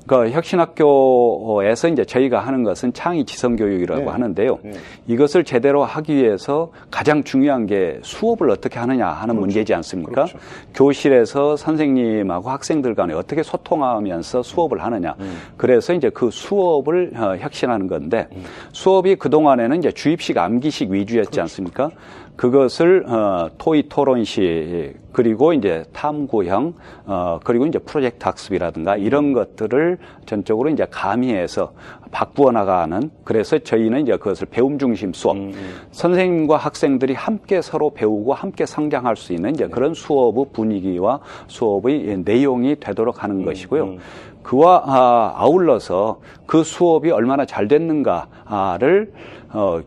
그 0.07 0.31
혁신학교에서 0.31 1.89
이제 1.89 2.05
저희가 2.05 2.41
하는 2.41 2.65
것은 2.65 2.93
창의 2.93 3.25
지성 3.25 3.57
교육이라고 3.57 4.03
네. 4.03 4.07
하는데요. 4.09 4.59
네. 4.63 4.73
이것을 5.07 5.45
제대로 5.45 5.85
하기 5.85 6.15
위해서 6.17 6.71
가장 6.91 7.23
중요한 7.23 7.67
게 7.67 8.01
수업을 8.03 8.51
어떻게 8.51 8.79
하느냐 8.79 9.07
하는 9.07 9.35
그렇죠. 9.35 9.41
문제지 9.41 9.75
않습니까? 9.75 10.25
그렇죠. 10.25 10.39
교실에서 10.75 11.57
선생님하고 11.57 12.51
학생들 12.51 12.95
간에 12.95 13.15
어떻게 13.15 13.43
소통하면서 13.43 14.43
수업을 14.43 14.83
하느냐. 14.83 15.15
음. 15.21 15.39
그래서 15.57 15.93
이제 15.93 16.11
그 16.11 16.31
수업을 16.31 17.13
어, 17.17 17.37
혁신하는 17.39 17.87
건데 17.87 18.27
음. 18.33 18.43
수업이 18.73 19.17
그 19.17 19.31
동안에는 19.31 19.79
이제 19.79 19.93
주입식 19.93 20.39
암기식 20.39 20.91
위주였지 20.91 21.31
그렇죠. 21.31 21.43
않습니까? 21.43 21.91
그것을 22.37 23.05
어, 23.07 23.51
토의 23.59 23.85
토론식 23.89 25.03
그리고 25.13 25.53
이제 25.53 25.85
탐구형 25.93 26.75
어, 27.07 27.41
그리고 27.45 27.67
이제 27.67 27.79
프로젝트 27.79 28.25
학습이라든가 28.25 28.97
이런 28.97 29.33
것들을 29.33 29.99
전적으로 30.27 30.71
이제 30.71 30.87
가미해서 30.91 31.73
바꾸어 32.11 32.51
나가는 32.51 33.11
그래서 33.25 33.59
저희는 33.59 34.03
이제 34.03 34.17
그것을 34.17 34.47
배움 34.51 34.79
중심 34.79 35.13
수업 35.13 35.37
음. 35.37 35.53
선생님과 35.91 36.57
학생들이 36.57 37.15
함께 37.15 37.61
서로 37.61 37.91
배우고 37.91 38.35
함께 38.35 38.67
성장할 38.67 39.17
수 39.17 39.33
있는 39.33 39.55
이제 39.55 39.67
그런 39.69 39.95
수업의 39.95 40.47
분위기와 40.53 41.21
수업의 41.49 42.23
내용이 42.25 42.77
되도록 42.81 43.23
하는 43.23 43.41
음. 43.41 43.45
것이고요. 43.45 43.85
음. 43.85 43.99
그와 44.43 44.83
아, 44.85 45.33
아울러서 45.37 46.21
그 46.47 46.65
수업이 46.65 47.11
얼마나 47.11 47.45
잘 47.45 47.69
됐는가를 47.69 49.13
어, 49.53 49.59
어, 49.79 49.81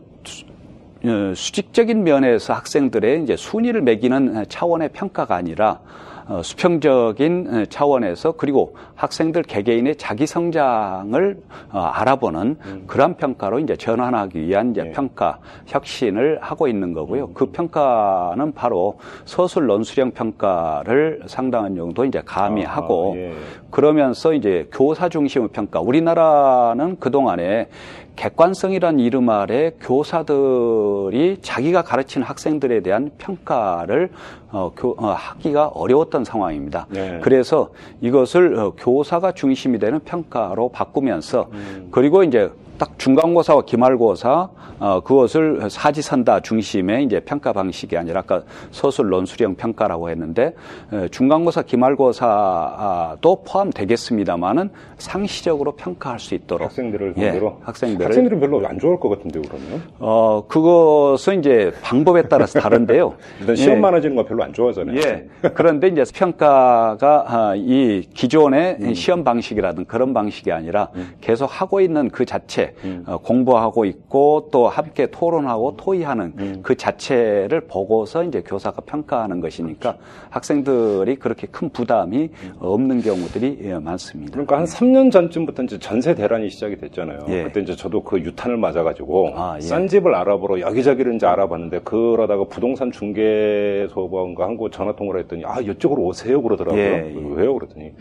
수직적인 1.34 2.04
면에서 2.04 2.52
학생들의 2.52 3.22
이제 3.22 3.36
순위를 3.36 3.82
매기는 3.82 4.46
차원의 4.48 4.90
평가가 4.92 5.34
아니라 5.34 5.80
어, 6.28 6.42
수평적인 6.42 7.66
차원에서 7.68 8.32
그리고 8.32 8.74
학생들 8.96 9.44
개개인의 9.44 9.94
자기 9.94 10.26
성장을 10.26 11.38
어, 11.70 11.78
알아보는 11.78 12.56
음. 12.64 12.84
그런 12.88 13.14
평가로 13.14 13.60
이제 13.60 13.76
전환하기 13.76 14.40
위한 14.40 14.72
이제 14.72 14.82
네. 14.82 14.90
평가 14.90 15.38
혁신을 15.66 16.38
하고 16.40 16.66
있는 16.66 16.92
거고요. 16.94 17.26
음. 17.26 17.30
그 17.32 17.46
평가는 17.46 18.52
바로 18.54 18.98
서술 19.24 19.66
논술형 19.66 20.12
평가를 20.12 21.22
상당한 21.26 21.76
정도 21.76 22.04
이제 22.04 22.20
가미하고 22.24 23.12
아, 23.14 23.18
예. 23.18 23.32
그러면서 23.70 24.32
이제 24.32 24.68
교사 24.72 25.08
중심의 25.08 25.50
평가. 25.52 25.80
우리나라는 25.80 26.96
그 26.98 27.12
동안에 27.12 27.68
객관성이란 28.16 28.98
이름 28.98 29.28
아래 29.28 29.72
교사들이 29.80 31.38
자기가 31.42 31.82
가르친 31.82 32.22
학생들에 32.22 32.80
대한 32.80 33.10
평가를 33.18 34.10
어, 34.50 34.72
교, 34.74 34.96
어, 34.98 35.12
하기가 35.12 35.68
어려웠던 35.68 36.24
상황입니다. 36.24 36.86
네. 36.90 37.20
그래서 37.22 37.70
이것을 38.00 38.58
어, 38.58 38.72
교사가 38.76 39.32
중심이 39.32 39.78
되는 39.78 40.00
평가로 40.00 40.70
바꾸면서 40.70 41.48
음. 41.52 41.88
그리고 41.90 42.24
이제 42.24 42.50
딱 42.78 42.98
중간고사와 42.98 43.62
기말고사 43.62 44.48
어, 44.78 45.00
그것을 45.00 45.70
사지선다 45.70 46.40
중심의 46.40 47.04
이제 47.04 47.20
평가 47.20 47.52
방식이 47.52 47.96
아니라 47.96 48.20
아까 48.20 48.42
서술 48.70 49.08
논술형 49.08 49.54
평가라고 49.56 50.10
했는데 50.10 50.54
에, 50.92 51.08
중간고사 51.08 51.62
기말고사도 51.62 53.42
포함되겠습니다만은 53.46 54.70
상시적으로 54.98 55.72
평가할 55.72 56.18
수 56.18 56.34
있도록 56.34 56.66
학생들을 56.66 57.14
상대로 57.14 57.46
예, 57.60 57.64
학생들 57.64 58.06
학생들은 58.06 58.40
별로 58.40 58.66
안 58.66 58.78
좋을 58.78 58.98
것 59.00 59.08
같은데 59.08 59.40
그러면 59.40 59.82
어 59.98 60.44
그것은 60.46 61.38
이제 61.38 61.72
방법에 61.82 62.22
따라서 62.22 62.60
다른데요. 62.60 63.14
일단 63.40 63.56
시험 63.56 63.78
예. 63.78 63.80
많아지는 63.80 64.16
거 64.16 64.24
별로 64.24 64.44
안 64.44 64.52
좋아하잖아요. 64.52 64.96
예. 64.98 65.26
그런데 65.54 65.88
이제 65.88 66.04
평가가 66.12 67.24
아, 67.26 67.54
이 67.56 68.02
기존의 68.12 68.78
음. 68.80 68.94
시험 68.94 69.24
방식이라든 69.24 69.86
그런 69.86 70.12
방식이 70.12 70.52
아니라 70.52 70.90
음. 70.94 71.14
계속 71.20 71.46
하고 71.46 71.80
있는 71.80 72.10
그 72.10 72.24
자체 72.24 72.65
음. 72.84 73.04
어, 73.06 73.18
공부하고 73.18 73.84
있고 73.84 74.48
또 74.50 74.68
함께 74.68 75.06
토론하고 75.10 75.76
토의하는 75.76 76.32
음. 76.38 76.60
그 76.62 76.76
자체를 76.76 77.62
보고서 77.62 78.24
이제 78.24 78.42
교사가 78.42 78.82
평가하는 78.82 79.40
것이니까 79.40 79.92
그렇죠. 79.92 79.98
학생들이 80.30 81.16
그렇게 81.16 81.46
큰 81.46 81.68
부담이 81.70 82.30
음. 82.32 82.52
없는 82.58 83.02
경우들이 83.02 83.60
예, 83.62 83.74
많습니다. 83.78 84.32
그러니까 84.32 84.58
한 84.58 84.64
3년 84.64 85.10
전쯤부터 85.10 85.62
이제 85.64 85.78
전세 85.78 86.14
대란이 86.14 86.50
시작이 86.50 86.76
됐잖아요. 86.76 87.26
예. 87.28 87.44
그때 87.44 87.60
이제 87.60 87.74
저도 87.74 88.02
그 88.02 88.20
유탄을 88.20 88.56
맞아가지고 88.56 89.32
아, 89.34 89.54
예. 89.56 89.60
싼 89.60 89.88
집을 89.88 90.14
알아보러 90.14 90.60
여기저기를 90.60 91.14
이제 91.14 91.26
알아봤는데 91.26 91.80
그러다가 91.84 92.44
부동산 92.44 92.90
중개소방과 92.92 94.44
한곳 94.44 94.72
전화 94.72 94.94
통화를 94.94 95.22
했더니 95.22 95.44
아 95.44 95.60
이쪽으로 95.60 96.02
오세요 96.02 96.42
그러더라고요. 96.42 96.80
예, 96.80 97.14
예. 97.14 97.34
왜요 97.34 97.54
그랬더니 97.54 97.92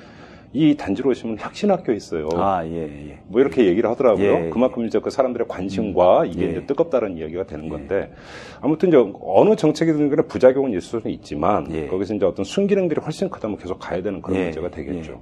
이 0.56 0.78
단지로 0.78 1.10
오시면 1.10 1.38
혁신학교 1.38 1.92
있어요. 1.92 2.30
아, 2.36 2.66
예, 2.66 2.84
예. 2.84 3.20
뭐 3.28 3.42
이렇게 3.42 3.66
얘기를 3.66 3.90
하더라고요. 3.90 4.26
예, 4.26 4.46
예. 4.46 4.50
그만큼 4.50 4.86
이제 4.86 5.00
그 5.00 5.10
사람들의 5.10 5.48
관심과 5.50 6.22
음, 6.22 6.28
이게 6.28 6.46
예. 6.46 6.52
이제 6.52 6.66
뜨겁다는 6.66 7.18
이야기가 7.18 7.46
되는 7.46 7.68
건데 7.68 8.14
아무튼 8.62 8.88
이제 8.88 8.98
어느 9.22 9.58
정책이든 9.58 10.10
간에 10.10 10.22
부작용은 10.22 10.72
있을 10.72 11.02
수는 11.02 11.10
있지만 11.16 11.68
예. 11.74 11.88
거기서 11.88 12.16
이제 12.16 12.26
어떤 12.26 12.46
순기능들이 12.46 13.02
훨씬 13.02 13.30
크다면 13.30 13.58
계속 13.58 13.80
가야 13.80 14.02
되는 14.02 14.22
그런 14.22 14.42
문제가 14.44 14.70
되겠죠. 14.72 15.22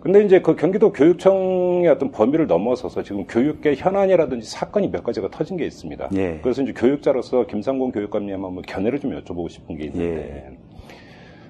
근데 0.00 0.22
이제 0.24 0.42
그 0.42 0.54
경기도 0.56 0.92
교육청의 0.92 1.88
어떤 1.88 2.10
범위를 2.10 2.46
넘어서서 2.46 3.02
지금 3.04 3.26
교육계 3.26 3.76
현안이라든지 3.76 4.50
사건이 4.50 4.90
몇 4.90 5.02
가지가 5.04 5.30
터진 5.30 5.56
게 5.56 5.64
있습니다. 5.64 6.08
그래서 6.42 6.62
이제 6.62 6.72
교육자로서 6.74 7.46
김상곤 7.46 7.92
교육감님 7.92 8.34
한번 8.44 8.62
견해를 8.62 8.98
좀 8.98 9.18
여쭤보고 9.18 9.48
싶은 9.48 9.78
게 9.78 9.84
있는데 9.84 10.58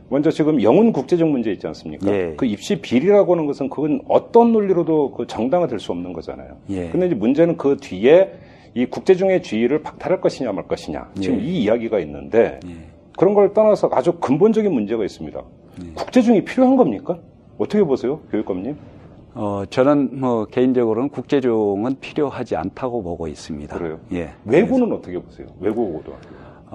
먼저 0.08 0.30
지금 0.30 0.62
영훈 0.62 0.92
국제적 0.92 1.28
문제 1.28 1.50
있지 1.52 1.66
않습니까? 1.66 2.12
예. 2.12 2.34
그 2.37 2.46
입시 2.46 2.80
비리라고 2.80 3.32
하는 3.32 3.46
것은 3.46 3.68
그건 3.68 4.00
어떤 4.08 4.52
논리로도 4.52 5.12
그 5.12 5.26
정당화될 5.26 5.78
수 5.78 5.92
없는 5.92 6.12
거잖아요. 6.12 6.56
예. 6.70 6.88
근데 6.90 7.06
이제 7.06 7.14
문제는 7.14 7.56
그 7.56 7.76
뒤에 7.80 8.32
이 8.75 8.87
국제중의 8.87 9.42
지위를 9.42 9.82
박탈할 9.82 10.20
것이냐 10.20 10.52
말 10.52 10.66
것이냐 10.66 11.11
지금 11.20 11.40
예. 11.40 11.44
이 11.44 11.62
이야기가 11.64 11.99
있는데 12.00 12.61
예. 12.66 12.70
그런 13.16 13.34
걸 13.34 13.52
떠나서 13.54 13.88
아주 13.92 14.12
근본적인 14.14 14.73
문제가 14.73 15.04
있습니다. 15.04 15.42
예. 15.82 15.92
국제중이 15.94 16.44
필요한 16.44 16.76
겁니까? 16.76 17.18
어떻게 17.56 17.82
보세요, 17.82 18.20
교육감님? 18.30 18.76
어, 19.37 19.64
저는 19.68 20.20
뭐 20.20 20.44
개인적으로는 20.44 21.08
국제중은 21.08 21.96
필요하지 22.00 22.56
않다고 22.56 23.02
보고 23.02 23.26
있습니다. 23.26 23.76
그래요? 23.76 23.99
예. 24.12 24.30
외고는 24.44 24.92
어떻게 24.92 25.18
보세요? 25.18 25.49
외고고도. 25.61 26.12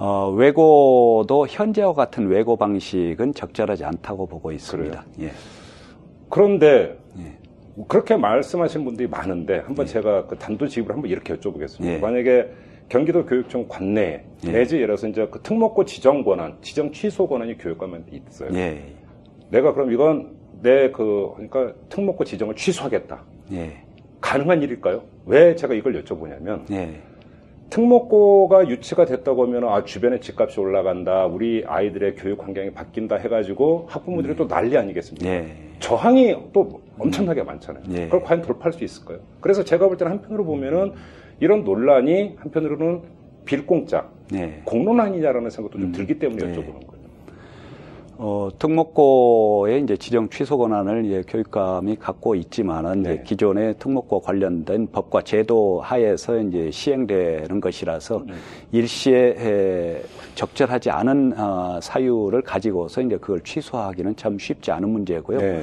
어, 0.02 0.30
외고도 0.30 1.46
현재와 1.46 1.92
같은 1.92 2.26
외고 2.28 2.56
방식은 2.56 3.34
적절하지 3.34 3.84
않다고 3.84 4.26
보고 4.26 4.50
있습니다. 4.50 5.04
예. 5.20 5.30
그런데 6.30 6.96
예. 7.18 7.36
그렇게 7.86 8.16
말씀하신 8.16 8.86
분들이 8.86 9.06
많은데 9.06 9.58
한번 9.58 9.86
예. 9.86 9.90
제가 9.90 10.24
그 10.26 10.38
단도직입으로 10.38 10.94
한번 10.94 11.10
이렇게 11.10 11.34
여쭤보겠습니다. 11.34 11.84
예. 11.84 11.98
만약에 11.98 12.48
경기도 12.88 13.26
교육청 13.26 13.68
관내에 13.68 14.24
예. 14.46 14.50
내지 14.50 14.76
예를 14.76 14.86
들어서 14.86 15.06
이제 15.06 15.28
그 15.30 15.38
특목고 15.42 15.84
지정 15.84 16.24
권한, 16.24 16.56
지정 16.62 16.90
취소 16.92 17.28
권한이 17.28 17.58
교육감한테 17.58 18.22
있어요. 18.26 18.48
예. 18.54 18.82
내가 19.50 19.74
그럼 19.74 19.92
이건 19.92 20.34
내 20.62 20.90
그 20.92 21.32
그러니까 21.36 21.74
특목고 21.90 22.24
지정을 22.24 22.56
취소하겠다. 22.56 23.22
가능한 24.22 24.62
일일까요? 24.62 25.02
왜 25.26 25.54
제가 25.54 25.74
이걸 25.74 26.02
여쭤보냐면 26.02 26.62
특목고가 27.70 28.68
유치가 28.68 29.04
됐다고 29.04 29.46
하면 29.46 29.64
아 29.64 29.84
주변에 29.84 30.20
집값이 30.20 30.58
올라간다 30.60 31.26
우리 31.26 31.64
아이들의 31.66 32.16
교육 32.16 32.42
환경이 32.44 32.72
바뀐다 32.72 33.16
해가지고 33.16 33.86
학부모들이 33.88 34.36
또 34.36 34.46
난리 34.46 34.76
아니겠습니까? 34.76 35.26
예. 35.28 35.46
저항이 35.78 36.36
또 36.52 36.82
엄청나게 36.98 37.42
많잖아요. 37.42 37.84
예. 37.92 38.04
그걸 38.04 38.22
과연 38.22 38.42
돌파할 38.42 38.72
수 38.72 38.84
있을까요? 38.84 39.20
그래서 39.40 39.64
제가 39.64 39.86
볼 39.88 39.96
때는 39.96 40.12
한편으로 40.12 40.44
보면은 40.44 40.92
이런 41.38 41.64
논란이 41.64 42.34
한편으로는 42.38 43.02
빌공짝 43.44 44.12
네. 44.30 44.60
공론 44.64 45.00
아니냐라는 45.00 45.48
생각도 45.48 45.78
좀 45.78 45.92
들기 45.92 46.18
때문에 46.18 46.44
네. 46.44 46.52
여쭤보는 46.52 46.86
거예요. 46.86 46.89
어, 48.22 48.50
특목고의 48.58 49.82
이제 49.82 49.96
지정 49.96 50.28
취소 50.28 50.58
권한을 50.58 51.06
이제 51.06 51.22
교육감이 51.26 51.96
갖고 51.96 52.34
있지만은 52.34 53.00
네. 53.02 53.14
이제 53.14 53.22
기존의 53.22 53.76
특목고 53.78 54.20
관련된 54.20 54.88
법과 54.92 55.22
제도 55.22 55.80
하에서 55.80 56.38
이제 56.38 56.70
시행되는 56.70 57.62
것이라서 57.62 58.22
네. 58.26 58.34
일시에 58.72 59.36
에, 59.38 60.02
적절하지 60.34 60.90
않은 60.90 61.32
어, 61.34 61.80
사유를 61.80 62.42
가지고서 62.42 63.00
이제 63.00 63.16
그걸 63.16 63.40
취소하기는 63.40 64.14
참 64.16 64.38
쉽지 64.38 64.70
않은 64.70 64.86
문제고요. 64.86 65.38
네. 65.38 65.62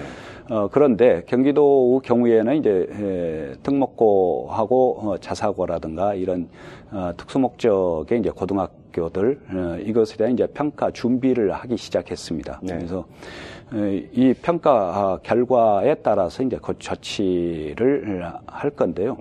어, 0.50 0.68
그런데 0.72 1.22
경기도 1.28 2.02
경우에는 2.04 2.58
이제 2.58 2.88
에, 2.90 3.54
특목고하고 3.62 4.98
어, 5.02 5.18
자사고라든가 5.20 6.16
이런 6.16 6.50
어, 6.90 7.12
특수목적의 7.18 8.20
이제 8.20 8.32
고등학교 8.32 8.87
들 9.10 9.40
어, 9.54 9.78
이것에 9.80 10.18
대한 10.18 10.34
이제 10.34 10.48
평가 10.48 10.92
준비를 10.92 11.52
하기 11.54 11.78
시작했습니다. 11.78 12.60
네. 12.64 12.76
그래서 12.76 13.06
에, 13.74 14.08
이 14.12 14.34
평가 14.34 14.72
아, 14.72 15.20
결과에 15.22 15.96
따라서 15.96 16.44
이제 16.44 16.58
그 16.62 16.78
조치를 16.78 18.34
할 18.48 18.70
건데요. 18.72 19.18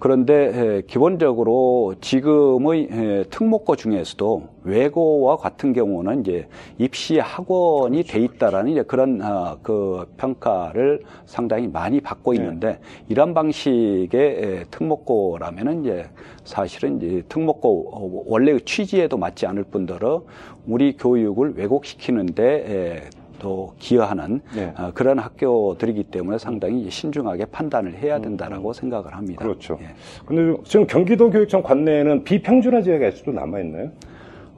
그런데 0.00 0.78
에, 0.78 0.82
기본적으로 0.86 1.94
지금의 2.00 2.88
에, 2.90 3.24
특목고 3.24 3.76
중에서도 3.76 4.48
외고와 4.64 5.36
같은 5.36 5.74
경우는 5.74 6.22
이제 6.22 6.48
입시 6.78 7.18
학원이 7.18 8.04
돼 8.04 8.20
있다라는 8.20 8.72
이제 8.72 8.82
그런 8.82 9.20
아, 9.22 9.58
그 9.62 10.06
평가를 10.16 11.02
상당히 11.26 11.68
많이 11.68 12.00
받고 12.00 12.32
있는데 12.32 12.80
이런 13.10 13.34
방식의 13.34 14.08
에, 14.14 14.64
특목고라면은 14.70 15.84
이제 15.84 16.08
사실은 16.44 16.96
이제 16.96 17.22
특목고 17.28 17.90
어, 17.92 18.24
원래의 18.26 18.62
취지에도 18.62 19.18
맞지 19.18 19.44
않을 19.46 19.64
뿐더러 19.64 20.24
우리 20.66 20.96
교육을 20.96 21.56
왜곡시키는데 21.56 22.44
에, 22.44 23.19
또 23.40 23.72
기여하는 23.78 24.40
네. 24.54 24.72
아, 24.76 24.92
그런 24.94 25.18
학교들이기 25.18 26.04
때문에 26.04 26.38
상당히 26.38 26.88
신중하게 26.88 27.46
판단을 27.46 27.96
해야 27.96 28.20
된다라고 28.20 28.72
생각을 28.72 29.16
합니다. 29.16 29.42
그렇죠. 29.42 29.78
예. 29.82 29.88
근데 30.24 30.56
지금 30.64 30.86
경기도 30.86 31.30
교육청 31.30 31.62
관내에는 31.62 32.22
비평준화 32.22 32.82
지역이 32.82 33.04
아직도 33.04 33.32
남아 33.32 33.60
있나요? 33.60 33.90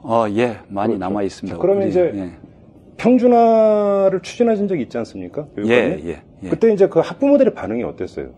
어, 0.02 0.26
예, 0.30 0.58
많이 0.68 0.94
그렇죠. 0.94 0.98
남아 0.98 1.22
있습니다. 1.22 1.56
자, 1.56 1.60
그러면 1.62 1.84
우리, 1.84 1.90
이제 1.90 2.12
예. 2.14 2.30
평준화를 2.98 4.20
추진하신 4.20 4.68
적이 4.68 4.82
있지 4.82 4.98
않습니까? 4.98 5.46
예? 5.64 5.70
예, 6.04 6.22
예. 6.44 6.48
그때 6.48 6.72
이제 6.72 6.88
그 6.88 7.00
학부모들의 7.00 7.54
반응이 7.54 7.82
어땠어요? 7.84 8.30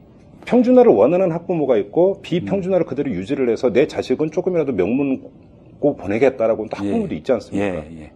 평준화를 0.44 0.92
원하는 0.92 1.32
학부모가 1.32 1.78
있고 1.78 2.20
비평준화를 2.20 2.84
그대로 2.84 3.10
유지를 3.10 3.48
해서 3.48 3.72
내 3.72 3.86
자식은 3.86 4.30
조금이라도 4.30 4.72
명문고 4.72 5.96
보내겠다라고 5.96 6.66
또 6.68 6.76
학부모도 6.76 7.14
예. 7.14 7.16
있지 7.16 7.32
않습니까? 7.32 7.66
예, 7.66 8.02
예. 8.02 8.12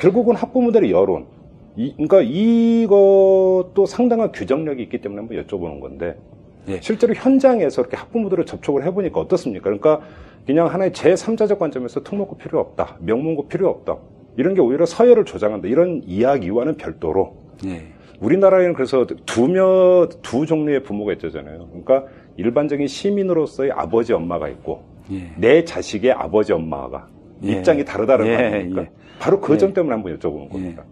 결국은 0.00 0.34
학부모들의 0.34 0.90
여론. 0.90 1.26
이, 1.76 1.92
그러니까 1.92 2.20
이것도 2.20 3.86
상당한 3.86 4.30
규정력이 4.32 4.82
있기 4.84 5.00
때문에 5.00 5.20
한번 5.20 5.44
여쭤보는 5.44 5.80
건데 5.80 6.16
예. 6.68 6.80
실제로 6.80 7.14
현장에서 7.14 7.82
이렇게 7.82 7.96
학부모들을 7.96 8.46
접촉을 8.46 8.84
해보니까 8.84 9.20
어떻습니까? 9.20 9.64
그러니까 9.64 10.00
그냥 10.46 10.68
하나의 10.68 10.90
제3자적 10.92 11.58
관점에서 11.58 12.02
특목고 12.02 12.36
필요 12.36 12.60
없다, 12.60 12.98
명문고 13.00 13.48
필요 13.48 13.68
없다 13.68 13.96
이런 14.36 14.54
게 14.54 14.60
오히려 14.60 14.86
서열을 14.86 15.24
조장한다 15.24 15.68
이런 15.68 16.02
이야기와는 16.04 16.76
별도로 16.76 17.36
예. 17.64 17.82
우리나라에는 18.20 18.74
그래서 18.74 19.04
두며 19.26 20.08
두 20.22 20.46
종류의 20.46 20.84
부모가 20.84 21.12
있잖아요. 21.14 21.66
그러니까 21.68 22.04
일반적인 22.36 22.86
시민으로서의 22.86 23.72
아버지 23.72 24.12
엄마가 24.12 24.48
있고 24.48 24.84
예. 25.10 25.32
내 25.36 25.64
자식의 25.64 26.12
아버지 26.12 26.52
엄마가 26.52 27.08
예. 27.44 27.52
입장이 27.52 27.84
다르다는 27.84 28.26
예, 28.26 28.36
거 28.36 28.42
아닙니까? 28.42 28.82
예. 28.82 28.90
바로 29.18 29.40
그 29.40 29.54
예. 29.54 29.58
점 29.58 29.72
때문에 29.72 29.94
한번 29.94 30.16
여쭤보는 30.18 30.50
겁니다. 30.50 30.84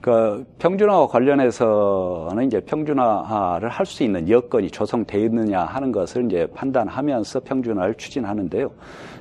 그 0.00 0.44
평준화와 0.58 1.08
관련해서는 1.08 2.46
이제 2.46 2.60
평준화를 2.60 3.68
할 3.68 3.86
수 3.88 4.02
있는 4.04 4.28
여건이 4.28 4.70
조성되어 4.70 5.20
있느냐 5.24 5.62
하는 5.62 5.92
것을 5.92 6.26
이제 6.26 6.46
판단하면서 6.54 7.40
평준화를 7.40 7.94
추진하는데요. 7.94 8.70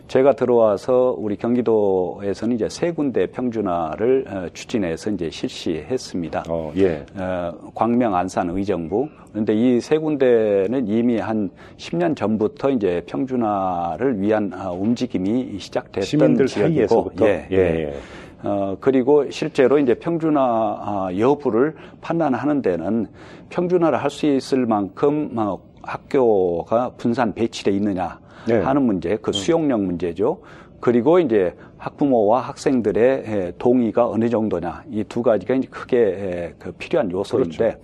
제가 0.10 0.34
들어와서 0.34 1.16
우리 1.18 1.36
경기도에서는 1.38 2.56
이제 2.56 2.68
세 2.70 2.92
군데 2.92 3.28
평준화를 3.28 4.26
어, 4.28 4.48
추진해서 4.54 5.12
이제 5.12 5.30
실시했습니다. 5.30 6.44
어, 6.50 6.72
예. 6.78 7.06
어, 7.18 7.52
광명, 7.76 8.14
안산, 8.16 8.50
의정부. 8.50 9.08
그런데 9.32 9.54
이 9.54 9.80
세 9.82 9.98
군데는 9.98 10.88
이미 10.88 11.18
한 11.18 11.50
10년 11.78 12.16
전부터 12.16 12.72
이제 12.72 13.02
평준화를 13.08 14.20
위한 14.22 14.52
어, 14.54 14.72
움직임이 14.74 15.58
시작됐던 15.60 16.04
시민들 16.04 16.46
지역이고, 16.48 16.76
사이에서부터 16.88 17.28
예, 17.28 17.48
예, 17.52 17.58
예. 17.58 17.94
어, 18.44 18.78
그리고 18.80 19.30
실제로 19.32 19.80
이제 19.80 19.94
평준화 19.96 20.42
아, 20.42 21.10
여부를 21.18 21.76
판단하는 22.02 22.62
데는 22.62 23.08
평준화를 23.50 23.98
할 24.02 24.10
수 24.10 24.26
있을 24.28 24.66
만큼 24.66 25.32
어, 25.36 25.60
학교가 25.82 26.92
분산 26.98 27.34
배치돼 27.34 27.72
있느냐 27.72 28.20
네. 28.48 28.60
하는 28.60 28.84
문제, 28.84 29.18
그 29.22 29.32
수용력 29.32 29.82
문제죠. 29.82 30.40
그리고 30.80 31.20
이제 31.20 31.56
학부모와 31.78 32.42
학생들의 32.42 33.24
에, 33.26 33.52
동의가 33.58 34.08
어느 34.08 34.30
정도냐 34.30 34.84
이 34.92 35.04
두 35.06 35.22
가지가 35.24 35.56
이제 35.56 35.68
크게 35.70 35.98
에, 35.98 36.54
그 36.60 36.72
필요한 36.74 37.12
요소인데 37.12 37.58
그렇죠. 37.58 37.78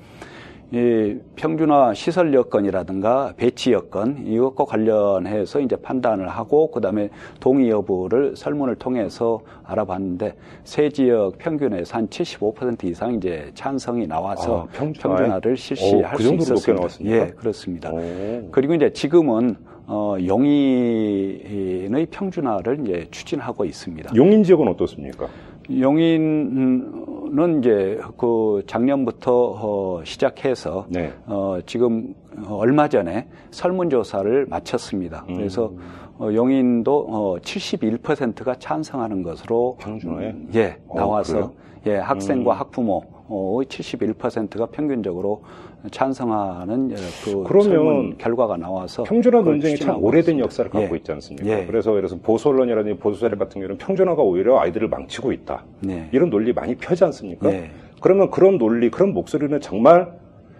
이 0.73 1.19
평준화 1.36 1.93
시설 1.93 2.33
여건이라든가 2.33 3.33
배치 3.38 3.71
여건 3.73 4.25
이것과 4.25 4.65
관련해서 4.65 5.59
이제 5.59 5.75
판단을 5.75 6.27
하고 6.27 6.71
그다음에 6.71 7.09
동의 7.39 7.69
여부를 7.69 8.36
설문을 8.36 8.77
통해서 8.77 9.41
알아봤는데 9.65 10.33
세 10.63 10.89
지역 10.89 11.38
평균에서 11.38 11.95
한 11.95 12.07
75% 12.07 12.86
이상 12.86 13.13
이제 13.13 13.51
찬성이 13.53 14.07
나와서 14.07 14.63
아, 14.63 14.65
평준화에? 14.75 15.17
평준화를 15.17 15.57
실시할 15.57 16.15
오, 16.15 16.17
그수 16.17 16.29
정도로 16.29 16.55
높게 16.55 16.73
있었습니다. 16.73 17.15
예, 17.15 17.27
그렇습니다. 17.36 17.91
오. 17.91 18.49
그리고 18.49 18.73
이제 18.73 18.91
지금은 18.91 19.55
어, 19.86 20.15
용인의 20.25 22.07
평준화를 22.09 22.79
이제 22.83 23.07
추진하고 23.12 23.65
있습니다. 23.65 24.15
용인 24.15 24.43
지역은 24.43 24.67
어떻습니까? 24.69 25.27
용인은 25.69 27.60
이제 27.60 27.99
그 28.17 28.63
작년부터 28.67 29.32
어, 29.34 30.02
시작해서 30.04 30.86
네. 30.89 31.13
어, 31.26 31.60
지금 31.65 32.13
얼마 32.47 32.88
전에 32.88 33.28
설문조사를 33.52 34.47
마쳤습니다. 34.49 35.26
음. 35.30 35.38
그래서 35.38 35.71
어, 36.19 36.30
용인도 36.34 37.08
어, 37.10 37.38
71%가 37.39 38.56
찬성하는 38.56 39.23
것으로 39.23 39.78
평준화에? 39.80 40.32
음, 40.32 40.49
예 40.56 40.78
어, 40.88 40.97
나와서 40.97 41.34
그래요? 41.34 41.54
예 41.86 41.95
학생과 41.97 42.54
음. 42.54 42.60
학부모 42.60 43.04
의 43.30 43.65
71%가 43.65 44.67
평균적으로 44.67 45.43
찬성하는 45.91 46.91
어, 46.91 46.96
그 47.26 47.43
그러면 47.43 48.17
결과가 48.17 48.58
나와서 48.58 49.04
평준화 49.04 49.41
논쟁이 49.41 49.76
참 49.78 50.02
오래된 50.02 50.19
있습니다. 50.22 50.43
역사를 50.43 50.72
갖고 50.72 50.96
예. 50.96 50.98
있지 50.98 51.12
않습니까? 51.12 51.50
예. 51.50 51.65
그래서 51.65 51.91
그래서 51.91 52.17
보수 52.17 52.50
언론이라든지 52.50 52.98
보수 53.00 53.19
세력 53.19 53.39
같은 53.39 53.60
경우는 53.60 53.78
평준화가 53.78 54.22
오히려 54.22 54.60
아이들을 54.60 54.88
망치고 54.88 55.32
있다. 55.34 55.65
네. 55.82 56.08
이런 56.13 56.30
논리 56.30 56.54
많이 56.54 56.76
펴지 56.76 57.04
않습니까? 57.04 57.52
예. 57.52 57.72
그러면 58.02 58.32
그런 58.32 58.58
논리, 58.58 58.89
그런 58.89 59.13
목소리는 59.13 59.60
정말 59.60 60.12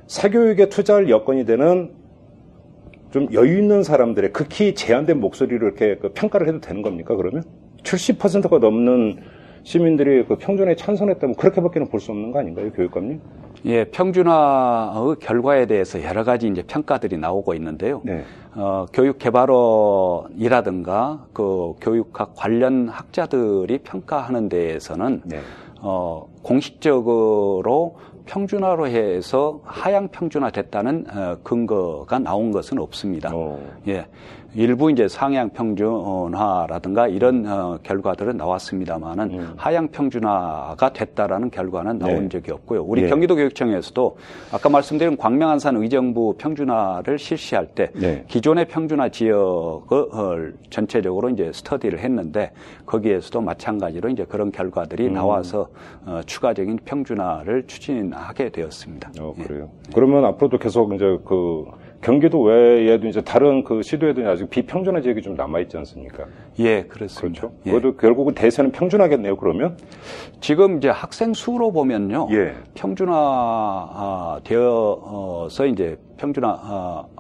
사교육에 0.08 0.70
투자할 0.70 1.10
여건이 1.10 1.46
되는 1.46 1.92
좀 3.12 3.28
여유 3.32 3.60
있는 3.60 3.84
사람들의 3.84 4.34
극히 4.34 4.76
제한된 4.76 5.20
목소리로 5.20 5.68
이렇게 5.68 5.98
그 5.98 6.12
평가를 6.14 6.48
해도 6.48 6.60
되는 6.60 6.82
겁니까? 6.82 7.16
그러면 7.16 7.44
70%가 7.84 8.60
넘는 8.60 9.20
시민들이 9.63 10.26
그 10.26 10.36
평준화에 10.38 10.76
찬성했다면 10.76 11.36
그렇게밖에는 11.36 11.88
볼 11.88 11.99
수 11.99 12.12
없는 12.12 12.32
거 12.32 12.39
아닌가요, 12.39 12.71
교육감님? 12.71 13.19
예, 13.65 13.86
평준화의 13.86 15.15
결과에 15.21 15.65
대해서 15.67 16.04
여러 16.04 16.23
가지 16.26 16.47
이제 16.47 16.63
평가들이 16.63 17.17
나오고 17.17 17.54
있는데요. 17.54 18.02
네. 18.04 18.23
어, 18.56 18.86
교육개발원이라든가 18.91 21.28
그 21.32 21.73
교육학 21.80 22.34
관련 22.36 22.89
학자들이 22.89 23.78
평가하는 23.80 24.49
데에서는 24.49 25.21
네. 25.26 25.39
어, 25.82 26.28
공식적으로 26.41 27.95
평준화로 28.26 28.88
해서 28.88 29.60
하향 29.63 30.08
평준화 30.10 30.49
됐다는 30.52 31.06
어, 31.13 31.38
근거가 31.43 32.19
나온 32.19 32.52
것은 32.52 32.80
없습니다. 32.80 33.32
어. 33.34 33.60
예. 33.88 34.08
일부 34.56 34.92
이제 34.92 35.08
상향 35.08 35.50
평준화라든가 35.50 37.08
이런 37.08 37.46
어, 37.48 37.80
결과들은 37.82 38.38
나왔습니다만은 38.38 39.32
음. 39.32 39.54
하향 39.58 39.88
평준화가 39.88 40.94
됐다라는 40.94 41.50
결과는 41.50 41.98
나온 41.98 42.24
네. 42.24 42.30
적이 42.30 42.52
없고요. 42.52 42.84
우리 42.84 43.04
예. 43.04 43.08
경기도교육청에서도 43.08 44.18
아까 44.52 44.70
말씀드린 44.70 45.18
광명안산 45.18 45.78
의정부 45.78 46.36
평준화를 46.38 47.18
실시할 47.18 47.68
때 47.68 47.89
네. 47.96 48.26
기존의 48.28 48.68
평준화 48.68 49.10
지역을 49.10 50.56
전체적으로 50.70 51.30
이제 51.30 51.52
스터디를 51.54 52.00
했는데 52.00 52.52
거기에서도 52.86 53.42
마찬가지로 53.42 54.10
이제 54.10 54.26
그런 54.26 54.52
결과들이 54.52 55.08
음. 55.08 55.13
나와서 55.13 55.70
어, 56.06 56.22
추가적인 56.26 56.80
평준화를 56.86 57.66
추진하게 57.66 58.50
되었습니다. 58.50 59.12
어, 59.20 59.34
예. 59.39 59.44
그래요. 59.44 59.70
그러면 59.96 60.26
앞으로도 60.26 60.60
계속 60.60 60.94
이제 60.94 61.06
그 61.26 61.66
경기도 62.04 62.42
외에도 62.42 63.08
이제 63.08 63.22
다른 63.22 63.63
그 63.63 63.82
시도에도 63.82 64.28
아직 64.30 64.50
비평준화 64.50 65.02
지역이 65.02 65.22
좀 65.22 65.36
남아있지 65.36 65.78
않습니까? 65.78 66.26
예, 66.60 66.84
그렇습니다. 66.84 67.42
그렇죠. 67.42 67.58
예. 67.66 67.72
그래도 67.72 67.96
결국은 67.96 68.36
대세는 68.36 68.74
평준화겠네요, 68.74 69.38
그러면? 69.38 69.78
지금 70.42 70.78
이제 70.78 70.89
학생 70.89 71.34
수로 71.34 71.72
보면요. 71.72 72.28
예. 72.32 72.56
평준화 72.74 74.42
되어서 74.44 75.66
이제 75.66 75.98
평준화 76.18 76.60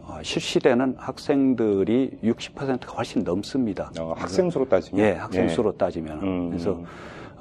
아, 0.05 0.19
실시되는 0.21 0.95
학생들이 0.97 2.11
60%가 2.21 2.93
훨씬 2.97 3.23
넘습니다. 3.23 3.89
어, 3.99 4.13
학생 4.17 4.49
수로 4.49 4.67
따지면? 4.67 5.05
예, 5.05 5.13
학생 5.13 5.47
수로 5.47 5.71
따지면. 5.77 6.21
음. 6.21 6.49
그래서 6.49 6.77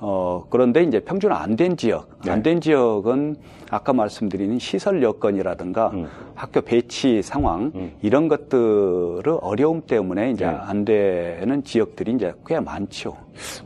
어 0.05 0.45
그런데 0.51 0.83
이제 0.83 0.99
평준화 0.99 1.37
안 1.43 1.53
된 1.57 1.77
지역, 1.77 2.09
네. 2.25 2.33
안된 2.33 2.61
지역은 2.61 3.37
아까 3.71 3.93
말씀드린 3.93 4.59
시설 4.59 5.01
여건이라든가 5.03 5.91
음. 5.95 6.07
학교 6.35 6.61
배치 6.61 7.23
상황 7.23 7.71
음. 7.77 7.93
이런 8.03 8.27
것들을 8.27 9.23
어려움 9.41 9.83
때문에 9.83 10.33
이제 10.33 10.45
네. 10.45 10.51
안 10.53 10.85
되는 10.85 11.63
지역들이 11.63 12.13
이제 12.15 12.33
꽤 12.47 12.59
많죠. 12.59 13.17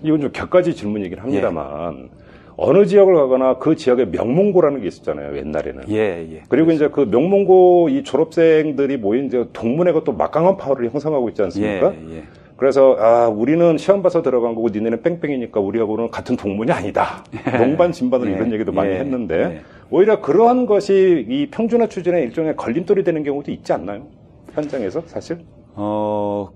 이건 0.03 0.21
좀 0.21 0.31
격가지 0.33 0.75
질문이긴 0.75 1.19
합니다만, 1.21 2.11
어느 2.59 2.85
지역을 2.87 3.15
가거나 3.15 3.59
그 3.59 3.75
지역의 3.75 4.09
명문고라는 4.09 4.81
게 4.83 4.89
있었잖아요, 4.89 5.37
옛날에는. 5.39 5.85
예, 5.91 6.27
예. 6.33 6.43
그리고 6.49 6.71
이제 6.73 6.89
그 6.89 7.01
명문고 7.01 7.89
이 7.91 8.03
졸업생들이 8.05 8.99
모인 8.99 9.27
이제 9.27 9.47
동문회가 9.55 10.05
또 10.05 10.13
막강한 10.13 10.57
파워를 10.59 10.91
형성하고 10.91 11.29
있지 11.31 11.43
않습니까? 11.43 11.95
예, 11.95 12.17
예. 12.17 12.23
그래서 12.57 12.97
아 12.99 13.29
우리는 13.29 13.77
시험 13.77 14.03
봐서 14.03 14.23
들어간 14.23 14.55
거고 14.55 14.69
니네는 14.71 15.03
뺑뺑이니까 15.03 15.61
우리하고는 15.61 16.11
같은 16.11 16.37
동문이 16.37 16.73
아니다. 16.73 17.25
농반 17.59 17.93
진반을 17.93 18.29
예. 18.29 18.33
이런 18.33 18.53
얘기도 18.53 18.73
많이 18.73 18.91
예. 18.91 18.99
했는데 18.99 19.37
예. 19.37 19.61
오히려 19.91 20.21
그러한 20.21 20.67
것이 20.67 21.27
이 21.29 21.49
평준화 21.51 21.89
추진의 21.89 22.25
일종의 22.25 22.57
걸림돌이 22.57 23.05
되는 23.05 23.23
경우도 23.23 23.51
있지 23.53 23.73
않나요? 23.73 24.07
현장에서 24.55 25.03
사실? 25.07 25.39
어, 25.75 26.51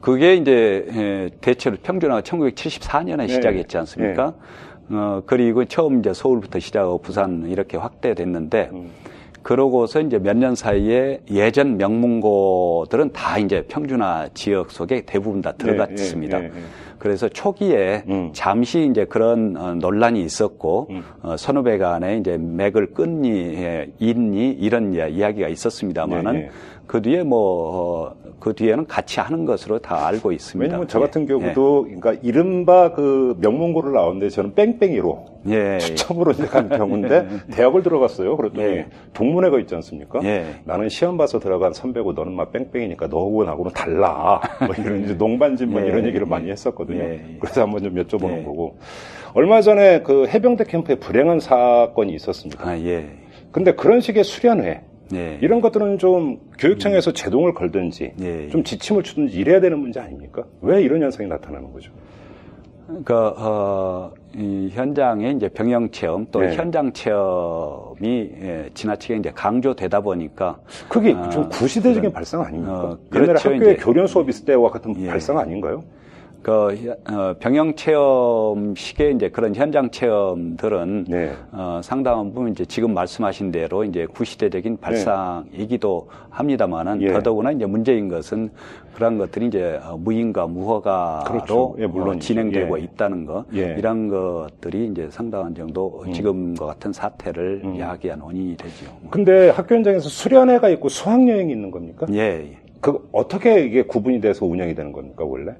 그게 0.00 0.34
이제 0.34 0.86
에, 0.88 1.30
대체로 1.40 1.76
평준화가 1.82 2.22
1974년에 2.22 3.18
네. 3.18 3.28
시작했지 3.28 3.76
않습니까? 3.78 4.34
어, 4.90 5.22
그리고 5.26 5.64
처음 5.66 6.00
이제 6.00 6.14
서울부터 6.14 6.58
시작하고 6.60 6.98
부산 6.98 7.46
이렇게 7.48 7.76
확대됐는데 7.76 8.70
음. 8.72 8.90
그러고서 9.42 10.00
이제 10.00 10.18
몇 10.18 10.36
년 10.36 10.54
사이에 10.54 11.20
예전 11.30 11.76
명문고들은 11.76 13.12
다 13.12 13.38
이제 13.38 13.64
평준화 13.68 14.28
지역 14.34 14.70
속에 14.70 15.02
대부분 15.02 15.40
다 15.42 15.52
들어갔습니다. 15.52 16.38
예, 16.40 16.44
예, 16.44 16.46
예. 16.48 16.50
그래서 16.98 17.28
초기에 17.28 18.04
음. 18.08 18.30
잠시 18.32 18.86
이제 18.88 19.04
그런 19.04 19.56
어, 19.56 19.74
논란이 19.74 20.22
있었고 20.22 20.86
음. 20.90 21.02
어, 21.22 21.36
선후배 21.36 21.78
간에 21.78 22.18
이제 22.18 22.38
맥을 22.38 22.92
끊니 22.94 23.30
예, 23.56 23.90
잇니 23.98 24.50
이런 24.52 24.92
이야- 24.94 25.08
이야기가 25.08 25.48
있었습니다만은 25.48 26.34
예, 26.34 26.38
예. 26.44 26.50
그 26.86 27.00
뒤에 27.02 27.22
뭐, 27.22 28.10
어, 28.10 28.14
그 28.42 28.54
뒤에는 28.54 28.88
같이 28.88 29.20
하는 29.20 29.44
것으로 29.44 29.78
다 29.78 30.04
알고 30.04 30.32
있습니다. 30.32 30.68
왜냐면 30.68 30.88
저 30.88 30.98
같은 30.98 31.22
예, 31.22 31.26
경우도 31.26 31.82
그러니까 31.84 32.14
이른바 32.22 32.92
그 32.92 33.36
명문고를 33.38 33.92
나왔는데 33.92 34.30
저는 34.30 34.56
뺑뺑이로 34.56 35.26
예, 35.50 35.78
예. 35.80 35.94
처음으로 35.94 36.32
이제 36.32 36.46
간 36.46 36.68
경우인데 36.68 37.28
대학을 37.52 37.84
들어갔어요. 37.84 38.36
그랬더니 38.36 38.64
예. 38.64 38.86
동문회가 39.12 39.60
있지 39.60 39.76
않습니까? 39.76 40.18
예. 40.24 40.56
나는 40.64 40.88
시험 40.88 41.16
봐서 41.18 41.38
들어간 41.38 41.72
선배고 41.72 42.14
너는 42.14 42.32
막 42.32 42.50
뺑뺑이니까 42.50 43.06
너하고 43.06 43.44
나하고는 43.44 43.70
달라. 43.74 44.40
뭐 44.58 44.74
이런 44.76 45.04
이제 45.04 45.14
농반진반 45.14 45.84
예. 45.84 45.88
이런 45.90 46.04
얘기를 46.04 46.26
많이 46.26 46.50
했었거든요. 46.50 46.98
예. 46.98 47.36
그래서 47.38 47.62
한번 47.62 47.84
좀 47.84 47.94
여쭤보는 47.94 48.40
예. 48.40 48.42
거고 48.42 48.76
얼마 49.34 49.60
전에 49.60 50.02
그 50.02 50.26
해병대 50.26 50.64
캠프에 50.64 50.96
불행한 50.96 51.38
사건이 51.38 52.12
있었습니다. 52.14 52.68
아, 52.68 52.76
예. 52.76 53.06
근데 53.52 53.76
그런 53.76 54.00
식의 54.00 54.24
수련회 54.24 54.80
예. 55.14 55.38
이런 55.40 55.60
것들은 55.60 55.98
좀 55.98 56.38
교육청에서 56.58 57.12
제동을 57.12 57.54
걸든지 57.54 58.12
예. 58.20 58.48
좀 58.48 58.64
지침을 58.64 59.02
주든지 59.02 59.36
이래야 59.38 59.60
되는 59.60 59.78
문제 59.78 60.00
아닙니까? 60.00 60.44
왜 60.60 60.82
이런 60.82 61.02
현상이 61.02 61.28
나타나는 61.28 61.72
거죠? 61.72 61.92
그, 63.04 63.14
어, 63.14 64.12
이 64.34 64.68
현장에 64.72 65.30
이제 65.30 65.48
병영 65.48 65.90
체험 65.92 66.26
또 66.30 66.40
네. 66.40 66.54
현장 66.54 66.92
체험이 66.92 68.30
예, 68.40 68.70
지나치게 68.74 69.16
이제 69.16 69.30
강조되다 69.34 70.00
보니까 70.00 70.58
그게 70.88 71.12
아, 71.14 71.28
좀 71.30 71.48
구시대적인 71.48 72.12
발상 72.12 72.42
아닙니까? 72.42 72.72
어, 72.72 72.98
옛날에 73.14 73.26
그렇죠, 73.28 73.50
학교에 73.50 73.72
이제. 73.72 73.82
교련 73.82 74.06
수업 74.06 74.28
있을 74.28 74.44
때와 74.44 74.70
같은 74.70 74.94
예. 75.00 75.06
발상 75.06 75.38
아닌가요? 75.38 75.82
그 76.42 76.94
어, 77.08 77.34
병영 77.38 77.76
체험식의 77.76 79.14
이제 79.14 79.28
그런 79.28 79.54
현장 79.54 79.90
체험들은 79.90 81.04
네. 81.08 81.32
어, 81.52 81.80
상당한 81.82 82.32
부분 82.32 82.50
이제 82.50 82.64
지금 82.64 82.92
말씀하신 82.94 83.52
대로 83.52 83.84
이제 83.84 84.06
구시대적인 84.06 84.78
발상이기도 84.78 86.08
합니다만은 86.30 87.00
예. 87.02 87.12
더더구나 87.12 87.52
이제 87.52 87.64
문제인 87.64 88.08
것은 88.08 88.50
그런 88.92 89.18
것들이 89.18 89.46
이제 89.46 89.80
어, 89.84 89.96
무인과 89.96 90.48
무허가로 90.48 91.24
그렇죠. 91.24 91.76
예, 91.78 91.86
물론이죠. 91.86 92.16
어, 92.16 92.20
진행되고 92.20 92.78
예. 92.78 92.82
있다는 92.82 93.24
거 93.24 93.44
예. 93.54 93.76
이런 93.78 94.08
것들이 94.08 94.88
이제 94.88 95.08
상당한 95.10 95.54
정도 95.54 96.02
음. 96.04 96.12
지금과 96.12 96.66
같은 96.66 96.92
사태를 96.92 97.78
야기한 97.78 98.20
원인이 98.20 98.56
되죠. 98.56 98.86
근데 99.10 99.50
학교 99.50 99.76
현장에서 99.76 100.08
수련회가 100.08 100.68
있고 100.70 100.88
수학 100.88 101.26
여행이 101.28 101.52
있는 101.52 101.70
겁니까? 101.70 102.06
예. 102.10 102.18
예. 102.18 102.56
그 102.80 103.08
어떻게 103.12 103.64
이게 103.64 103.82
구분이 103.82 104.20
돼서 104.20 104.44
운영이 104.44 104.74
되는 104.74 104.90
겁니까 104.90 105.24
원래? 105.24 105.52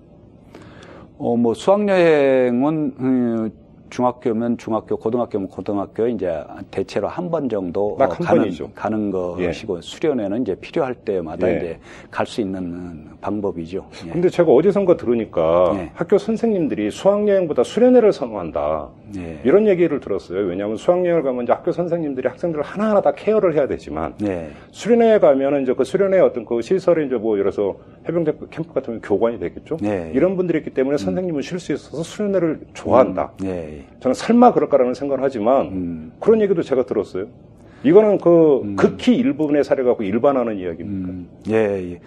어, 1.25 1.37
뭐, 1.37 1.55
수학여행은, 1.55 2.95
음, 2.99 3.51
중학교면 3.91 4.59
중학교, 4.59 4.97
고등학교면 4.97 5.47
고등학교, 5.49 6.09
이제 6.09 6.43
대체로 6.73 7.07
한 7.07 7.31
번 7.31 7.49
정도 7.49 7.93
어, 7.95 8.09
가는, 8.09 8.41
번이죠. 8.43 8.71
가는 8.75 9.11
것이고, 9.13 9.83
수련회는 9.83 10.43
이제 10.43 10.57
필요할 10.57 10.95
때마다 10.97 11.49
예. 11.49 11.57
이제 11.59 11.79
갈 12.11 12.27
수 12.27 12.41
있는 12.41 13.07
방법이죠. 13.21 13.87
예. 14.07 14.11
근데 14.11 14.29
제가 14.31 14.51
어디선가 14.51 14.97
들으니까 14.97 15.73
예. 15.77 15.91
학교 15.95 16.19
선생님들이 16.19 16.91
수학여행보다 16.91 17.63
수련회를 17.63 18.13
선호한다. 18.13 18.89
예. 19.17 19.39
이런 19.45 19.67
얘기를 19.67 20.01
들었어요. 20.01 20.47
왜냐하면 20.47 20.77
수학여행을 20.77 21.23
가면 21.23 21.45
이제 21.45 21.53
학교 21.53 21.73
선생님들이 21.73 22.29
학생들을 22.29 22.65
하나하나 22.65 23.01
다 23.01 23.13
케어를 23.13 23.55
해야 23.55 23.67
되지만 23.67 24.15
예. 24.25 24.51
수련회에 24.71 25.19
가면은 25.19 25.63
이제 25.63 25.75
그 25.75 25.85
수련회 25.85 26.21
어떤 26.21 26.45
그 26.45 26.61
시설이 26.63 27.07
이제 27.07 27.17
뭐 27.17 27.39
예를 27.39 27.51
들어서 27.51 27.77
해병대 28.09 28.35
캠프 28.51 28.73
같은 28.73 29.01
경우 29.01 29.19
교관이 29.19 29.39
되겠죠. 29.39 29.77
네. 29.81 30.11
이런 30.15 30.37
분들이 30.37 30.59
있기 30.59 30.71
때문에 30.71 30.97
선생님은 30.97 31.43
쉴수 31.43 31.73
있어서 31.73 32.03
수련회를 32.03 32.61
좋아한다. 32.75 33.33
예. 33.45 33.85
저는 34.01 34.15
설마 34.15 34.53
그럴까라는 34.53 34.95
생각을 34.95 35.23
하지만 35.23 35.67
음. 35.67 36.13
그런 36.21 36.41
얘기도 36.41 36.63
제가 36.63 36.85
들었어요. 36.85 37.27
이거는 37.85 38.19
그 38.19 38.75
극히 38.77 39.17
일부분의 39.17 39.65
사례 39.65 39.83
갖고 39.83 40.05
일반하는 40.05 40.57
이야기입니까? 40.57 41.09
음, 41.11 41.29
예, 41.49 41.55
예. 41.93 42.01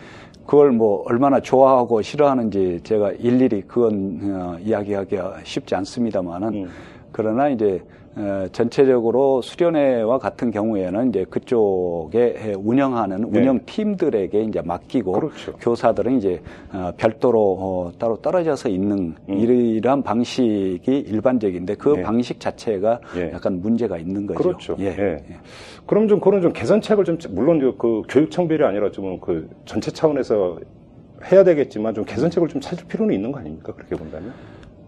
그걸 0.45 0.71
뭐 0.71 1.03
얼마나 1.07 1.39
좋아하고 1.39 2.01
싫어하는지 2.01 2.81
제가 2.83 3.11
일일이 3.13 3.63
그건 3.67 4.19
어, 4.23 4.57
이야기하기가 4.61 5.39
쉽지 5.43 5.75
않습니다만은 5.75 6.47
음. 6.53 6.69
그러나 7.15 7.47
이제 7.47 7.81
어, 8.17 8.45
전체적으로 8.51 9.41
수련회와 9.41 10.19
같은 10.19 10.51
경우에는 10.51 11.09
이제 11.09 11.25
그쪽에 11.29 12.53
운영하는 12.57 13.29
네. 13.31 13.39
운영 13.39 13.59
팀들에게 13.65 14.41
이제 14.43 14.61
맡기고 14.61 15.13
그렇죠. 15.13 15.53
교사들은 15.53 16.17
이제 16.17 16.41
어, 16.73 16.91
별도로 16.97 17.39
어, 17.57 17.91
따로 17.97 18.17
떨어져서 18.17 18.67
있는 18.67 19.15
음. 19.29 19.37
이러한 19.37 20.03
방식이 20.03 21.05
일반적인데 21.07 21.75
그 21.75 21.95
예. 21.99 22.01
방식 22.01 22.41
자체가 22.41 22.99
예. 23.15 23.31
약간 23.31 23.61
문제가 23.61 23.97
있는 23.97 24.25
거죠. 24.25 24.39
그렇죠. 24.39 24.75
예. 24.79 24.87
예. 24.87 25.23
그럼 25.85 26.09
좀 26.09 26.19
그런 26.19 26.41
좀 26.41 26.51
개선책을 26.51 27.05
좀 27.05 27.17
물론 27.29 27.59
그 27.77 28.01
교육 28.09 28.29
청별이 28.29 28.61
아니라 28.63 28.91
좀 28.91 29.19
그 29.21 29.49
전체 29.63 29.89
차원에서 29.89 30.59
해야 31.31 31.43
되겠지만 31.45 31.93
좀 31.93 32.03
개선책을 32.03 32.49
좀 32.49 32.59
찾을 32.59 32.85
필요는 32.87 33.15
있는 33.15 33.31
거 33.31 33.39
아닙니까? 33.39 33.73
그렇게 33.73 33.95
본다면? 33.95 34.33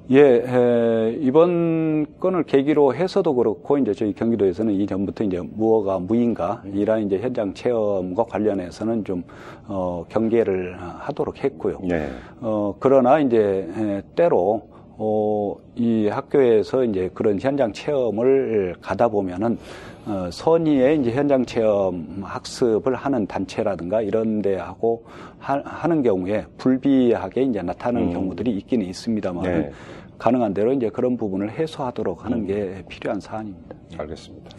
예, 0.10 0.20
에, 0.22 1.18
이번 1.20 2.06
건을 2.20 2.44
계기로 2.44 2.96
해서도 2.96 3.36
그렇고 3.36 3.78
이제 3.78 3.94
저희 3.94 4.14
경기도에서는 4.14 4.74
이전부터 4.74 5.26
이제 5.26 5.42
무허가 5.42 6.00
무인가 6.00 6.64
이런 6.74 7.06
이제 7.06 7.20
현장 7.20 7.54
체험과 7.54 8.24
관련해서는 8.26 9.04
좀 9.04 9.24
어, 9.68 10.06
경계를 10.08 10.78
하도록 10.80 11.44
했고요. 11.44 11.80
예. 11.92 12.10
어, 12.40 12.76
그러나 12.80 13.20
이제 13.20 13.68
에, 13.78 14.02
때로 14.16 14.77
어, 14.98 15.56
이 15.76 16.08
학교에서 16.08 16.84
이제 16.84 17.10
그런 17.14 17.40
현장 17.40 17.72
체험을 17.72 18.76
가다 18.82 19.08
보면은 19.08 19.58
어, 20.06 20.30
선의의 20.32 21.00
이제 21.00 21.12
현장 21.12 21.46
체험 21.46 22.22
학습을 22.24 22.96
하는 22.96 23.28
단체라든가 23.28 24.02
이런 24.02 24.42
데하고 24.42 25.06
하, 25.38 25.88
는 25.88 26.02
경우에 26.02 26.46
불비하게 26.58 27.44
이제 27.44 27.62
나타나는 27.62 28.08
음. 28.08 28.14
경우들이 28.14 28.52
있기는 28.52 28.86
있습니다만 28.86 29.44
네. 29.44 29.72
가능한 30.18 30.54
대로 30.54 30.74
이제 30.74 30.90
그런 30.90 31.16
부분을 31.16 31.52
해소하도록 31.52 32.26
하는 32.26 32.48
게 32.48 32.84
필요한 32.90 33.20
사안입니다. 33.20 33.76
알겠습니다. 34.00 34.50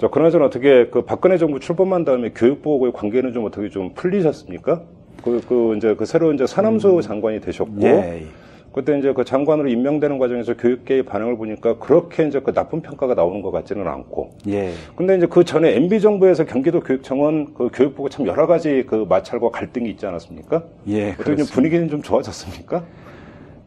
자, 0.00 0.08
그나저나 0.08 0.46
어떻게 0.46 0.88
그 0.88 1.02
박근혜 1.02 1.38
정부 1.38 1.60
출범한 1.60 2.04
다음에 2.04 2.30
교육부하고의 2.30 2.92
관계는 2.92 3.32
좀 3.32 3.44
어떻게 3.44 3.68
좀 3.68 3.94
풀리셨습니까? 3.94 4.82
그, 5.22 5.40
그 5.48 5.76
이제 5.76 5.94
그 5.94 6.04
새로 6.04 6.32
이제 6.32 6.46
산암수 6.46 7.00
장관이 7.02 7.40
되셨고, 7.40 7.80
예. 7.82 8.26
그때 8.74 8.98
이제 8.98 9.12
그 9.12 9.24
장관으로 9.24 9.68
임명되는 9.68 10.18
과정에서 10.18 10.54
교육계의 10.56 11.04
반응을 11.04 11.36
보니까 11.36 11.78
그렇게 11.78 12.26
이제 12.26 12.40
그 12.40 12.52
나쁜 12.52 12.80
평가가 12.82 13.14
나오는 13.14 13.40
것 13.40 13.52
같지는 13.52 13.86
않고, 13.86 14.30
예. 14.48 14.72
근데 14.96 15.16
이제 15.16 15.26
그 15.26 15.44
전에 15.44 15.76
MB 15.76 16.00
정부에서 16.00 16.44
경기도 16.44 16.80
교육청은 16.80 17.54
그 17.54 17.68
교육부가 17.72 18.08
참 18.08 18.26
여러 18.26 18.48
가지 18.48 18.82
그 18.84 19.06
마찰과 19.08 19.50
갈등이 19.50 19.88
있지 19.90 20.04
않았습니까? 20.06 20.64
예. 20.88 21.12
어떻게 21.12 21.36
좀. 21.36 21.46
분위기는 21.46 21.88
좀 21.88 22.02
좋아졌습니까? 22.02 22.82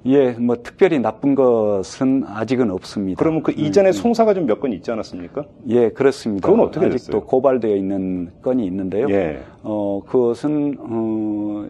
예, 0.07 0.31
뭐 0.31 0.57
특별히 0.61 0.99
나쁜 0.99 1.35
것은 1.35 2.23
아직은 2.27 2.69
없습니다. 2.71 3.17
그러면 3.19 3.43
그 3.43 3.53
이전에 3.53 3.93
송사가 3.93 4.33
좀 4.33 4.45
몇 4.45 4.59
건 4.59 4.73
있지 4.73 4.91
않았습니까? 4.91 5.45
예, 5.69 5.89
그렇습니다. 5.89 6.49
그건 6.49 6.65
어떻게 6.65 6.85
아직도 6.85 7.05
됐어요? 7.11 7.23
고발되어 7.23 7.75
있는 7.77 8.29
건이 8.41 8.65
있는데요. 8.65 9.07
예. 9.09 9.39
어, 9.63 10.01
그것은 10.05 10.77
어, 10.79 11.65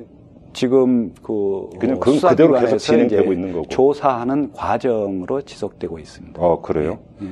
지금 0.68 1.14
그 1.22 1.70
그냥 1.80 1.98
어, 1.98 2.00
그건 2.00 2.20
그대로 2.32 2.60
계속 2.60 2.78
진행되고 2.80 3.32
있는 3.32 3.54
거고. 3.54 3.68
조사하는 3.68 4.54
과정으로 4.54 5.44
지속되고 5.44 6.00
있습니다. 6.00 6.42
어, 6.42 6.62
그래요? 6.62 6.98
예. 7.22 7.28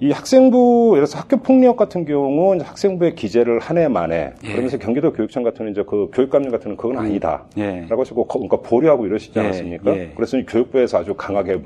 이 0.00 0.10
학생부, 0.10 0.94
예를 0.96 1.06
들어서 1.06 1.18
학교 1.20 1.36
폭력 1.36 1.76
같은 1.76 2.04
경우, 2.06 2.56
이제 2.56 2.64
학생부의 2.64 3.14
기재를 3.14 3.60
한 3.60 3.78
해 3.78 3.86
만에, 3.86 4.32
예. 4.42 4.48
그러면서 4.50 4.78
경기도 4.78 5.12
교육청 5.12 5.44
같은 5.44 5.70
이제 5.70 5.84
그 5.86 6.08
교육감님 6.12 6.50
같은 6.50 6.70
는 6.70 6.76
그건 6.76 6.98
아니다. 6.98 7.44
예. 7.56 7.86
라고 7.88 8.00
하시고, 8.02 8.24
거- 8.26 8.40
그러니까 8.40 8.56
보류하고 8.68 9.06
이러시지 9.06 9.38
예, 9.38 9.44
않았습니까? 9.44 9.96
예. 9.96 10.10
그래서 10.16 10.36
이 10.36 10.44
교육부에서 10.44 10.98
아주 10.98 11.14
강하게 11.14 11.60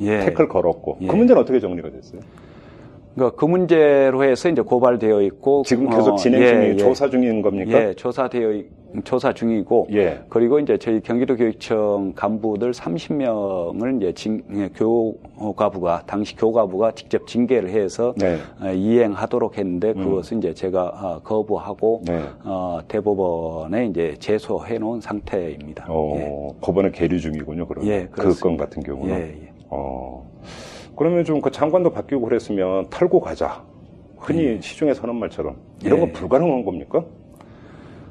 예. 0.00 0.20
태클 0.20 0.48
걸었고, 0.48 0.98
예. 1.02 1.06
그 1.06 1.16
문제는 1.16 1.42
어떻게 1.42 1.60
정리가 1.60 1.90
됐어요? 1.90 2.20
그러니까 3.14 3.36
그 3.36 3.44
문제로 3.44 4.22
해서 4.24 4.48
이제 4.48 4.62
고발되어 4.62 5.22
있고 5.22 5.62
지금 5.66 5.88
계속 5.90 6.12
어, 6.12 6.16
진행 6.16 6.42
예, 6.42 6.46
중인 6.48 6.62
예. 6.72 6.76
조사 6.76 7.08
중인 7.10 7.42
겁니까? 7.42 7.88
예, 7.88 7.94
조사되어 7.94 8.52
있- 8.52 8.80
조사 9.04 9.32
중이고 9.32 9.86
예. 9.92 10.18
그리고 10.28 10.58
이제 10.58 10.76
저희 10.76 11.00
경기도 11.00 11.36
교육청 11.36 12.12
간부들 12.16 12.72
30명을 12.72 13.96
이제 13.98 14.12
징, 14.14 14.42
예, 14.56 14.68
교가부가 14.68 16.02
당시 16.06 16.34
교가부가 16.36 16.90
직접 16.92 17.24
징계를 17.26 17.70
해서 17.70 18.14
네. 18.16 18.38
어, 18.60 18.72
이행하도록 18.72 19.56
했는데 19.58 19.92
그것은 19.92 20.38
이제 20.38 20.54
제가 20.54 20.82
어, 20.88 21.20
거부하고 21.22 22.02
네. 22.04 22.20
어, 22.44 22.80
대법원에 22.88 23.86
이제 23.86 24.16
제소해 24.18 24.78
놓은 24.78 25.00
상태입니다. 25.00 25.86
어, 25.88 26.14
예. 26.16 26.48
법원에 26.60 26.90
계류 26.90 27.20
중이군요, 27.20 27.66
그러면. 27.66 27.88
예, 27.90 28.08
그 28.10 28.22
그렇습니다. 28.22 28.42
건 28.48 28.56
같은 28.56 28.82
경우는. 28.82 29.14
예, 29.14 29.20
예. 29.46 29.52
어. 29.68 30.19
그러면 31.00 31.24
좀 31.24 31.40
그 31.40 31.50
장관도 31.50 31.88
바뀌고 31.92 32.20
그랬으면 32.20 32.90
탈고 32.90 33.20
가자. 33.20 33.62
흔히 34.18 34.60
시중에 34.60 34.92
서는 34.92 35.16
말처럼. 35.16 35.56
이런 35.82 35.96
예. 35.96 36.00
건 36.02 36.12
불가능한 36.12 36.62
겁니까? 36.62 37.02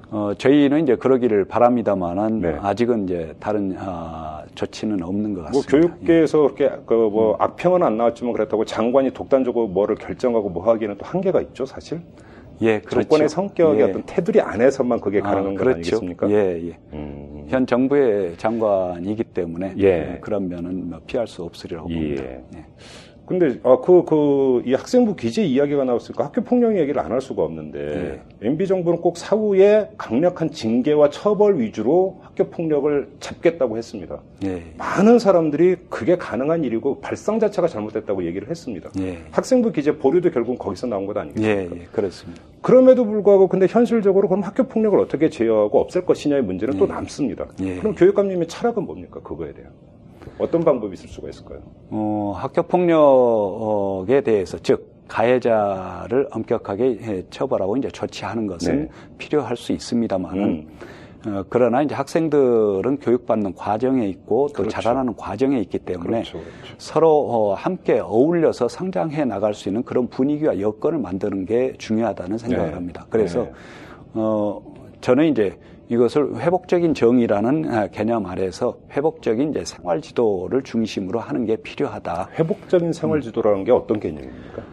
어, 0.10 0.32
저희는 0.36 0.82
이제 0.82 0.96
그러기를 0.96 1.46
바랍니다만은 1.46 2.42
네. 2.42 2.58
아직은 2.60 3.04
이제 3.04 3.36
다른 3.40 3.76
아, 3.78 4.42
조치는 4.56 5.04
없는 5.04 5.36
것뭐 5.36 5.46
같습니다. 5.46 5.70
교육계에서 5.70 6.42
그렇게 6.42 6.72
그뭐 6.88 7.34
음. 7.34 7.36
악평은 7.38 7.84
안 7.84 7.96
나왔지만 7.96 8.34
그렇다고 8.34 8.66
장관이 8.66 9.12
독단적으로 9.12 9.68
뭐를 9.68 9.96
결정하고 9.96 10.50
뭐 10.50 10.68
하기에는 10.68 10.98
또 10.98 11.06
한계가 11.06 11.42
있죠, 11.42 11.68
사실. 11.68 12.02
예, 12.62 12.80
그렇죠. 12.80 13.02
정권의 13.02 13.30
성격의 13.30 13.82
예. 13.82 13.84
어떤 13.84 14.02
테두리 14.08 14.42
안에서만 14.42 15.00
그게 15.00 15.20
아, 15.20 15.30
가능한 15.30 15.54
것 15.54 15.60
그렇죠. 15.60 15.76
아니겠습니까? 15.76 16.30
예, 16.32 16.70
예. 16.70 16.78
음. 16.94 17.39
현 17.50 17.66
정부의 17.66 18.38
장관이기 18.38 19.24
때문에 19.26 19.74
예. 19.80 19.84
예, 19.84 20.18
그런 20.22 20.48
면은 20.48 20.90
뭐 20.90 21.02
피할 21.08 21.28
수 21.28 21.44
없으리라고 21.44 21.90
예. 21.90 21.96
봅니다. 21.96 22.24
예. 22.24 22.66
근데 23.30 23.60
아 23.64 23.78
그 23.78 24.04
그 24.04 24.64
이 24.66 24.74
학생부 24.74 25.16
기재 25.16 25.44
이야기가 25.46 25.84
나왔으니까 25.86 26.26
학교 26.26 26.42
폭력 26.42 26.76
이야기를 26.76 27.00
안 27.00 27.12
할 27.12 27.22
수가 27.22 27.44
없는데 27.44 28.22
MB 28.42 28.68
정부는 28.68 29.00
꼭 29.02 29.18
사후에 29.18 29.90
강력한 29.98 30.52
징계와 30.52 31.10
처벌 31.12 31.60
위주로 31.60 32.20
학교 32.22 32.46
폭력을 32.50 33.08
잡겠다고 33.20 33.78
했습니다. 33.78 34.20
예. 34.46 34.64
많은 34.78 35.20
사람들이 35.20 35.78
그게 35.90 36.18
가능한 36.18 36.64
일이고 36.64 37.00
발상 37.02 37.40
자체가 37.40 37.68
잘못됐다고 37.68 38.26
얘기를 38.26 38.50
했습니다. 38.50 38.90
예. 39.00 39.20
학생부 39.32 39.72
기재 39.72 39.98
보류도 39.98 40.32
결국 40.32 40.58
거기서 40.60 40.88
나온 40.88 41.06
것 41.06 41.16
예, 41.18 41.22
아니겠습니까? 41.22 41.76
예, 41.76 41.88
그렇습니다. 41.92 42.42
그럼에도 42.62 43.06
불구하고 43.06 43.48
근데 43.48 43.68
현실적으로 43.70 44.28
그럼 44.28 44.44
학교 44.44 44.64
폭력을 44.64 44.98
어떻게 45.00 45.30
제어하고 45.30 45.80
없앨 45.80 46.06
것이냐의 46.06 46.42
문제는 46.44 46.78
또 46.78 46.86
예. 46.86 46.90
남습니다. 46.90 47.46
예. 47.62 47.78
그럼 47.78 47.96
교육감님의 47.96 48.48
철학은 48.48 48.84
뭡니까? 48.84 49.20
그거에 49.24 49.54
대한 49.54 49.72
어떤 50.40 50.62
방법이 50.62 50.94
있을 50.94 51.10
수가 51.10 51.30
있을까요? 51.30 51.60
어, 51.92 52.34
학교 52.36 52.64
폭력에 52.64 54.22
대해서 54.22 54.58
즉 54.58 54.98
가해자를 55.08 56.28
엄격하게 56.32 57.00
예, 57.02 57.24
처벌하고 57.30 57.78
이제 57.78 57.90
조치하는 57.90 58.48
것은 58.48 58.84
네. 58.84 58.90
필요할 59.18 59.58
수 59.58 59.74
있습니다만은 59.74 60.44
음. 60.44 60.68
어, 61.26 61.44
그러나 61.50 61.82
이제 61.82 61.94
학생들은 61.96 63.00
교육받는 63.00 63.54
과정에 63.56 64.08
있고 64.08 64.48
또 64.50 64.64
그렇죠. 64.64 64.70
자라나는 64.70 65.16
과정에 65.16 65.60
있기 65.60 65.80
때문에 65.80 66.22
그렇죠, 66.22 66.38
그렇죠. 66.38 66.76
서로 66.78 67.28
어, 67.30 67.54
함께 67.56 68.00
어울려서 68.00 68.70
성장해 68.70 69.26
나갈 69.26 69.54
수 69.54 69.68
있는 69.68 69.84
그런 69.84 70.08
분위기와 70.08 70.60
여건을 70.60 71.00
만드는 71.00 71.46
게 71.46 71.74
중요하다는 71.78 72.38
생각을 72.38 72.68
네. 72.70 72.74
합니다. 72.74 73.06
그래서 73.10 73.44
네. 73.44 73.52
어, 74.14 74.62
저는 75.02 75.26
이제 75.26 75.58
이것을 75.90 76.40
회복적인 76.40 76.94
정의라는 76.94 77.74
아, 77.74 77.88
개념 77.88 78.28
아래서 78.28 78.78
회복적인 78.92 79.52
이제 79.52 79.66
생활 79.66 80.02
지도를 80.02 80.64
중심으로 80.64 81.20
하는 81.20 81.46
게 81.46 81.56
필요하다. 81.56 82.30
회복적인 82.38 82.94
생활 82.94 83.22
지도라는 83.22 83.64
게 83.64 83.72
어떤 83.72 84.00
개념입니까? 84.00 84.64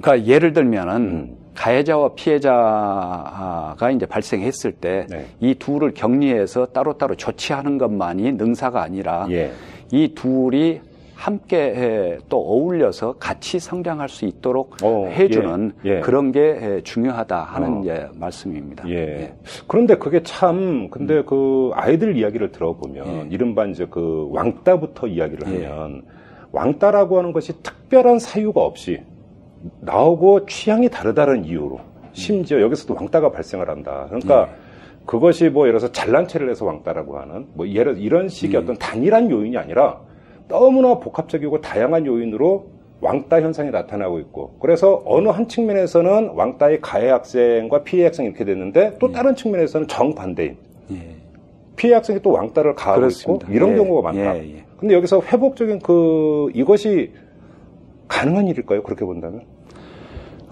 그러니까 0.00 0.26
예를 0.26 0.52
들면은 0.54 0.96
음. 0.96 1.36
가해자와 1.54 2.14
피해자가 2.14 3.90
이제 3.94 4.06
발생했을 4.06 4.72
때이 4.72 5.06
네. 5.08 5.54
둘을 5.58 5.92
격리해서 5.92 6.66
따로따로 6.66 7.14
조치하는 7.16 7.76
것만이 7.76 8.32
능사가 8.32 8.82
아니라 8.82 9.26
예. 9.30 9.52
이 9.90 10.14
둘이 10.14 10.80
함께 11.22 11.56
에, 11.56 12.18
또 12.28 12.38
어울려서 12.38 13.12
같이 13.12 13.60
성장할 13.60 14.08
수 14.08 14.24
있도록 14.24 14.74
어, 14.82 15.06
해주는 15.06 15.72
예, 15.84 15.98
예. 15.98 16.00
그런 16.00 16.32
게 16.32 16.40
에, 16.40 16.80
중요하다 16.82 17.44
하는 17.44 17.76
어. 17.76 17.80
이제 17.80 18.08
말씀입니다. 18.16 18.88
예. 18.90 19.32
그런데 19.68 19.94
그게 19.94 20.24
참, 20.24 20.90
근데 20.90 21.22
그 21.22 21.70
아이들 21.74 22.16
이야기를 22.16 22.50
들어보면, 22.50 23.06
음. 23.06 23.28
예. 23.30 23.34
이른바 23.34 23.66
이제 23.66 23.86
그 23.88 24.30
왕따부터 24.32 25.06
이야기를 25.06 25.60
예. 25.60 25.66
하면, 25.66 26.02
왕따라고 26.50 27.18
하는 27.18 27.32
것이 27.32 27.52
특별한 27.62 28.18
사유가 28.18 28.62
없이 28.62 29.00
나오고 29.80 30.46
취향이 30.46 30.88
다르다는 30.88 31.44
이유로, 31.44 31.78
심지어 32.14 32.60
여기서도 32.60 32.96
왕따가 32.96 33.30
발생을 33.30 33.70
한다. 33.70 34.06
그러니까 34.08 34.48
예. 34.50 35.06
그것이 35.06 35.50
뭐 35.50 35.68
예를 35.68 35.78
들어서 35.78 35.92
잘난 35.92 36.26
체를 36.26 36.50
해서 36.50 36.64
왕따라고 36.64 37.16
하는, 37.16 37.46
뭐 37.54 37.68
예를 37.68 37.98
이런 37.98 38.28
식의 38.28 38.60
음. 38.60 38.64
어떤 38.64 38.76
단일한 38.78 39.30
요인이 39.30 39.56
아니라 39.56 40.00
너무나 40.48 40.98
복합적이고 40.98 41.60
다양한 41.60 42.06
요인으로 42.06 42.66
왕따 43.00 43.40
현상이 43.42 43.70
나타나고 43.70 44.20
있고 44.20 44.56
그래서 44.60 45.02
어느 45.04 45.28
한 45.28 45.48
측면에서는 45.48 46.30
왕따의 46.34 46.80
가해 46.80 47.10
학생과 47.10 47.82
피해 47.82 48.04
학생이 48.04 48.28
이렇게 48.28 48.44
됐는데 48.44 48.96
또 49.00 49.10
다른 49.10 49.34
측면에서는 49.34 49.88
정반대인 49.88 50.56
예. 50.92 50.96
피해 51.74 51.94
학생이 51.94 52.20
또 52.22 52.30
왕따를 52.30 52.74
가하고 52.74 53.00
그렇습니다. 53.00 53.46
있고 53.46 53.54
이런 53.54 53.72
예, 53.72 53.76
경우가 53.76 54.12
많다. 54.12 54.38
예, 54.38 54.56
예. 54.58 54.64
근데 54.78 54.94
여기서 54.94 55.20
회복적인 55.20 55.80
그 55.80 56.50
이것이 56.54 57.12
가능한 58.06 58.46
일일까요? 58.48 58.82
그렇게 58.82 59.04
본다면? 59.04 59.42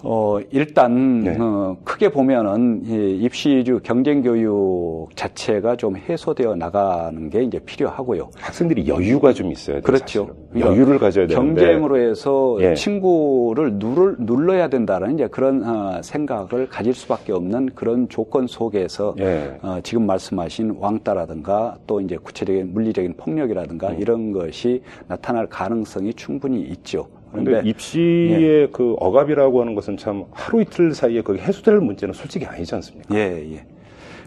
어, 0.03 0.39
일단, 0.51 1.21
네. 1.21 1.37
어, 1.39 1.77
크게 1.83 2.09
보면은, 2.09 2.81
이 2.85 3.19
입시주 3.23 3.79
경쟁교육 3.83 5.15
자체가 5.15 5.75
좀 5.75 5.95
해소되어 5.97 6.55
나가는 6.55 7.29
게 7.29 7.43
이제 7.43 7.59
필요하고요. 7.59 8.29
학생들이 8.35 8.87
여유가 8.87 9.33
좀 9.33 9.51
있어야 9.51 9.75
돼요. 9.75 9.83
그렇죠. 9.83 10.27
사실은. 10.53 10.71
여유를 10.71 10.99
가져야 10.99 11.27
되는데 11.27 11.61
경쟁으로 11.61 11.97
해서 11.97 12.57
예. 12.61 12.73
친구를 12.73 13.73
누를, 13.75 14.15
눌러야 14.19 14.69
된다는 14.69 15.13
이제 15.13 15.27
그런 15.27 15.63
어, 15.63 16.01
생각을 16.01 16.67
가질 16.69 16.93
수밖에 16.93 17.31
없는 17.31 17.69
그런 17.75 18.09
조건 18.09 18.47
속에서 18.47 19.15
예. 19.19 19.57
어, 19.61 19.79
지금 19.83 20.05
말씀하신 20.05 20.77
왕따라든가 20.79 21.77
또 21.87 22.01
이제 22.01 22.17
구체적인 22.17 22.73
물리적인 22.73 23.13
폭력이라든가 23.17 23.89
음. 23.89 23.97
이런 23.99 24.31
것이 24.31 24.81
나타날 25.07 25.47
가능성이 25.47 26.13
충분히 26.13 26.61
있죠. 26.61 27.07
그런데 27.31 27.61
입시의 27.63 28.69
그 28.71 28.95
억압이라고 28.99 29.61
하는 29.61 29.75
것은 29.75 29.97
참 29.97 30.25
하루 30.31 30.61
이틀 30.61 30.93
사이에 30.93 31.21
그게 31.21 31.41
해소될 31.41 31.77
문제는 31.79 32.13
솔직히 32.13 32.45
아니지 32.45 32.75
않습니까? 32.75 33.15
예, 33.15 33.53
예. 33.53 33.63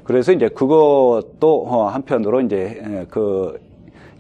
그래서 0.05 0.33
이제 0.33 0.49
그것도 0.49 1.67
어, 1.67 1.89
한편으로 1.89 2.43
이제 2.43 2.83
에, 2.83 3.07
그 3.09 3.59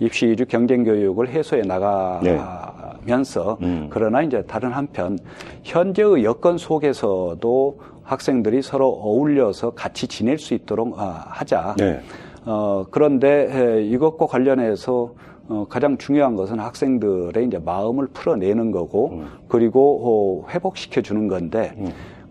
입시 0.00 0.26
위주 0.26 0.44
경쟁 0.46 0.82
교육을 0.82 1.28
해소해 1.28 1.62
나가면서 1.62 3.58
네. 3.60 3.66
음. 3.66 3.86
그러나 3.90 4.22
이제 4.22 4.42
다른 4.42 4.72
한편 4.72 5.18
현재의 5.62 6.24
여건 6.24 6.58
속에서도 6.58 7.80
학생들이 8.02 8.60
서로 8.62 8.88
어울려서 8.88 9.70
같이 9.70 10.06
지낼 10.06 10.38
수 10.38 10.54
있도록 10.54 10.98
아, 10.98 11.24
하자. 11.28 11.74
네. 11.78 12.00
어, 12.44 12.84
그런데 12.90 13.48
에, 13.50 13.84
이것과 13.84 14.26
관련해서 14.26 15.14
어, 15.48 15.66
가장 15.68 15.98
중요한 15.98 16.36
것은 16.36 16.58
학생들의 16.60 17.46
이제 17.46 17.58
마음을 17.58 18.06
풀어내는 18.08 18.70
거고 18.70 19.10
음. 19.12 19.26
그리고 19.48 20.42
어, 20.46 20.50
회복시켜 20.50 21.02
주는 21.02 21.28
건데 21.28 21.72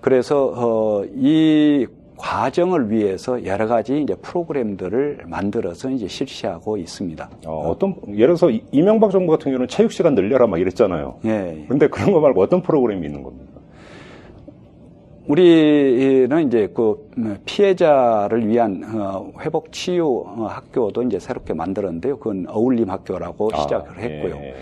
그래서 0.02 0.52
어, 0.56 1.04
이 1.16 1.86
과정을 2.18 2.90
위해서 2.92 3.44
여러 3.46 3.68
가지 3.68 4.02
이제 4.02 4.16
프로그램들을 4.16 5.24
만들어서 5.28 5.90
이제 5.90 6.08
실시하고 6.08 6.78
있습니다. 6.78 7.30
어, 7.48 7.70
어떤 7.70 7.96
예를 8.10 8.28
들어서 8.36 8.50
이- 8.50 8.64
이명박 8.72 9.12
정부 9.12 9.32
같은 9.32 9.52
경우는 9.52 9.68
체육 9.68 9.92
시간 9.92 10.16
늘려라 10.16 10.48
막 10.48 10.60
이랬잖아요. 10.60 11.16
예. 11.26 11.66
근데 11.68 11.88
그런 11.88 12.14
거 12.14 12.20
말고 12.22 12.42
어떤 12.42 12.62
프로그램이 12.62 13.06
있는 13.08 13.24
겁니까? 13.24 13.53
우리는 15.28 16.48
이제 16.48 16.70
그 16.74 17.10
피해자를 17.46 18.48
위한 18.48 18.84
어, 18.94 19.32
회복 19.40 19.72
치유 19.72 20.24
어, 20.26 20.48
학교도 20.50 21.04
이제 21.04 21.20
새롭게 21.20 21.54
만들었는데요. 21.54 22.18
그건 22.18 22.46
어울림 22.50 22.90
학교라고 22.90 23.50
시작을 23.56 23.92
아, 23.92 24.02
했고요. 24.02 24.36
예. 24.36 24.56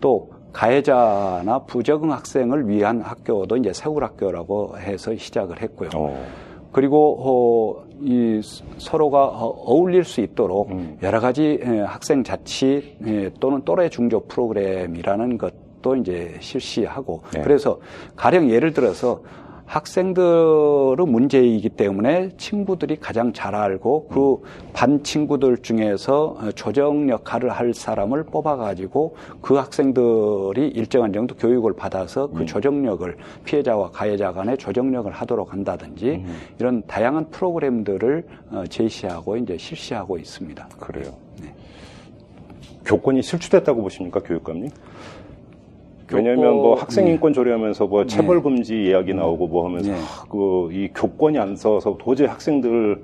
또 0.00 0.30
가해자나 0.52 1.60
부적응 1.66 2.10
학생을 2.10 2.68
위한 2.68 3.00
학교도 3.00 3.58
이제 3.58 3.72
세울 3.72 4.02
학교라고 4.02 4.78
해서 4.78 5.14
시작을 5.14 5.62
했고요. 5.62 5.90
어. 5.94 6.26
그리고 6.72 7.16
어, 7.20 7.88
이 8.00 8.40
서로가 8.78 9.24
어, 9.24 9.46
어울릴 9.66 10.04
수 10.04 10.20
있도록 10.20 10.70
음. 10.70 10.98
여러 11.02 11.20
가지 11.20 11.60
에, 11.62 11.80
학생 11.80 12.24
자치 12.24 12.96
에, 13.06 13.30
또는 13.40 13.62
또래 13.64 13.88
중조 13.88 14.24
프로그램이라는 14.26 15.38
것도 15.38 15.96
이제 15.96 16.36
실시하고 16.40 17.22
네. 17.32 17.42
그래서 17.42 17.78
가령 18.16 18.50
예를 18.50 18.72
들어서 18.72 19.22
학생들의 19.68 21.06
문제이기 21.06 21.68
때문에 21.70 22.30
친구들이 22.36 22.96
가장 22.96 23.32
잘 23.32 23.54
알고 23.54 24.08
그 24.08 24.68
반 24.78 25.02
친구들 25.02 25.58
중에서 25.58 26.36
어, 26.38 26.52
조정 26.52 27.10
역할을 27.10 27.50
할 27.50 27.74
사람을 27.74 28.26
뽑아가지고 28.26 29.16
그 29.40 29.54
학생들이 29.54 30.68
일정한 30.68 31.12
정도 31.12 31.34
교육을 31.34 31.74
받아서 31.74 32.28
그 32.28 32.46
조정력을 32.46 33.16
피해자와 33.44 33.90
가해자 33.90 34.32
간의 34.32 34.56
조정력을 34.56 35.10
하도록 35.10 35.52
한다든지 35.52 36.24
이런 36.60 36.84
다양한 36.86 37.30
프로그램들을 37.30 38.24
어, 38.52 38.64
제시하고 38.68 39.36
이제 39.36 39.58
실시하고 39.58 40.16
있습니다. 40.16 40.68
그래요. 40.78 41.14
네. 41.42 41.52
교권이 42.84 43.22
실추됐다고 43.22 43.82
보십니까, 43.82 44.20
교육감님? 44.20 44.70
왜냐하면 46.12 46.54
뭐 46.54 46.74
학생 46.74 47.06
인권 47.06 47.32
조례하면서 47.32 47.86
뭐 47.86 48.06
체벌 48.06 48.42
금지 48.42 48.84
이야기 48.84 49.12
나오고 49.14 49.46
뭐 49.48 49.66
하면서 49.66 49.92
네. 49.92 49.98
그이 50.30 50.88
교권이 50.94 51.38
안 51.38 51.56
써서 51.56 51.96
도저히 51.98 52.28
학생들 52.28 53.02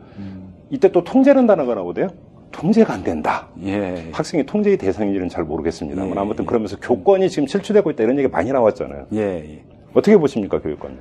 이때 0.70 0.90
또 0.90 1.04
통제는 1.04 1.46
단어가 1.46 1.74
나오대요. 1.74 2.08
통제가 2.50 2.94
안 2.94 3.02
된다. 3.02 3.48
예. 3.64 4.08
학생이 4.12 4.46
통제의 4.46 4.78
대상인지는 4.78 5.28
잘 5.28 5.42
모르겠습니다만 5.44 6.14
예, 6.14 6.20
아무튼 6.20 6.46
그러면서 6.46 6.76
교권이 6.80 7.28
지금 7.28 7.48
실추되고 7.48 7.90
있다 7.90 8.04
이런 8.04 8.16
얘기 8.16 8.28
많이 8.28 8.52
나왔잖아요. 8.52 9.06
예. 9.14 9.20
예. 9.20 9.64
어떻게 9.92 10.16
보십니까, 10.16 10.60
교육관님? 10.60 10.98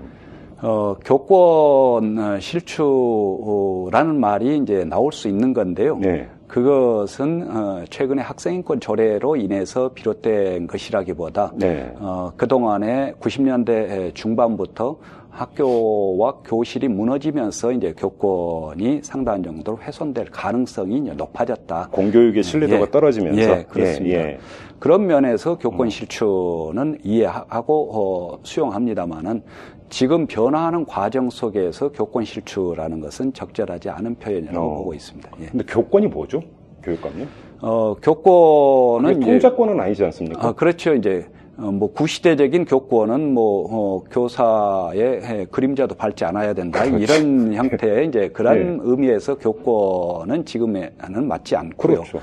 어, 0.64 0.96
교권 1.06 2.18
어, 2.18 2.40
실추라는 2.40 4.20
말이 4.20 4.58
이제 4.58 4.84
나올 4.86 5.12
수 5.12 5.28
있는 5.28 5.54
건데요. 5.54 5.98
네. 6.00 6.28
그것은 6.54 7.50
어, 7.50 7.84
최근에 7.90 8.22
학생인권 8.22 8.80
조례로 8.80 9.38
인해서 9.38 9.90
비롯된 9.92 10.68
것이라기보다 10.68 11.54
네. 11.56 11.92
어, 11.98 12.32
그동안에 12.38 13.16
90년대 13.20 14.14
중반부터 14.14 15.00
학교와 15.32 16.42
교실이 16.46 16.90
무너지면서 16.90 17.72
이제 17.72 17.96
교권이 17.98 19.00
상당한 19.02 19.42
정도로 19.42 19.80
훼손될 19.82 20.26
가능성이 20.26 21.02
높아졌다. 21.02 21.90
공교육의 21.92 22.44
신뢰도가 22.44 22.82
예. 22.84 22.92
떨어지면서 22.92 23.42
예, 23.42 23.66
그렇습니다. 23.68 24.20
예, 24.20 24.24
예. 24.24 24.40
그런 24.78 25.08
면에서 25.08 25.54
음. 25.54 25.58
교권 25.58 25.90
실추는 25.90 27.00
이해하고 27.04 27.90
어, 28.36 28.40
수용합니다만은 28.44 29.42
지금 29.94 30.26
변화하는 30.26 30.86
과정 30.86 31.30
속에서 31.30 31.92
교권 31.92 32.26
실추라는 32.26 33.00
것은 33.00 33.32
적절하지 33.32 33.90
않은 33.92 34.16
표현이라고 34.16 34.60
어. 34.60 34.78
보고 34.78 34.94
있습니다. 34.96 35.30
예. 35.40 35.46
근데 35.46 35.64
교권이 35.66 36.08
뭐죠, 36.08 36.42
교육감님? 36.82 37.28
어, 37.62 37.96
교권은 38.02 39.14
그게 39.14 39.26
통제권은 39.28 39.80
아니지 39.80 40.04
않습니까? 40.06 40.48
아, 40.48 40.52
그렇죠. 40.54 40.96
이제 40.96 41.28
어, 41.58 41.72
뭐 41.72 41.94
구시대적인 41.94 42.66
교권은 42.66 43.36
뭐 43.36 43.68
어, 43.70 44.04
교사의 44.10 45.22
해, 45.22 45.46
그림자도 45.52 45.94
밟지 45.94 46.26
않아야 46.26 46.56
된다 46.56 46.84
이런 46.86 47.54
형태의 47.54 48.08
이제 48.08 48.30
그런 48.30 48.78
네. 48.78 48.80
의미에서 48.82 49.38
교권은 49.38 50.46
지금에는 50.46 51.28
맞지 51.28 51.56
않고요. 51.56 51.98
그렇죠. 51.98 52.20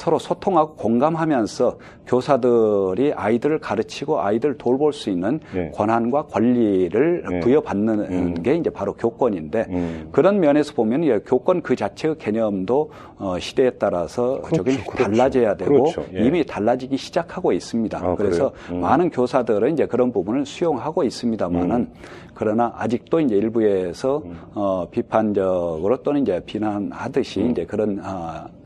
서로 0.00 0.18
소통하고 0.18 0.76
공감하면서 0.76 1.76
교사들이 2.06 3.12
아이들을 3.14 3.58
가르치고 3.58 4.22
아이들 4.22 4.56
돌볼 4.56 4.94
수 4.94 5.10
있는 5.10 5.40
네. 5.54 5.70
권한과 5.74 6.24
권리를 6.24 7.24
네. 7.28 7.40
부여받는 7.40 8.00
음. 8.10 8.34
게 8.42 8.54
이제 8.54 8.70
바로 8.70 8.94
교권인데 8.94 9.66
음. 9.68 10.08
그런 10.10 10.40
면에서 10.40 10.72
보면 10.72 11.04
예, 11.04 11.18
교권 11.18 11.60
그 11.60 11.76
자체의 11.76 12.16
개념도 12.16 12.90
어, 13.18 13.38
시대에 13.38 13.72
따라서 13.72 14.40
그렇죠, 14.40 14.64
그렇죠. 14.64 14.90
달라져야 14.92 15.56
되고 15.56 15.70
그렇죠, 15.70 16.06
예. 16.14 16.24
이미 16.24 16.46
달라지기 16.46 16.96
시작하고 16.96 17.52
있습니다. 17.52 17.98
아, 17.98 18.14
그래서? 18.14 18.52
음. 18.70 18.80
많은 18.80 19.10
교사들은 19.10 19.74
이제 19.74 19.84
그런 19.84 20.12
부분을 20.12 20.46
수용하고 20.46 21.04
있습니다만은 21.04 21.76
음. 21.76 21.92
그러나 22.32 22.72
아직도 22.74 23.20
이제 23.20 23.36
일부에서 23.36 24.22
어, 24.54 24.88
비판적으로 24.90 25.98
또는 26.02 26.22
이제 26.22 26.40
비난하듯이 26.46 27.40
음. 27.40 27.50
이제 27.50 27.66
그런 27.66 28.00
어, 28.02 28.46
어, 28.46 28.59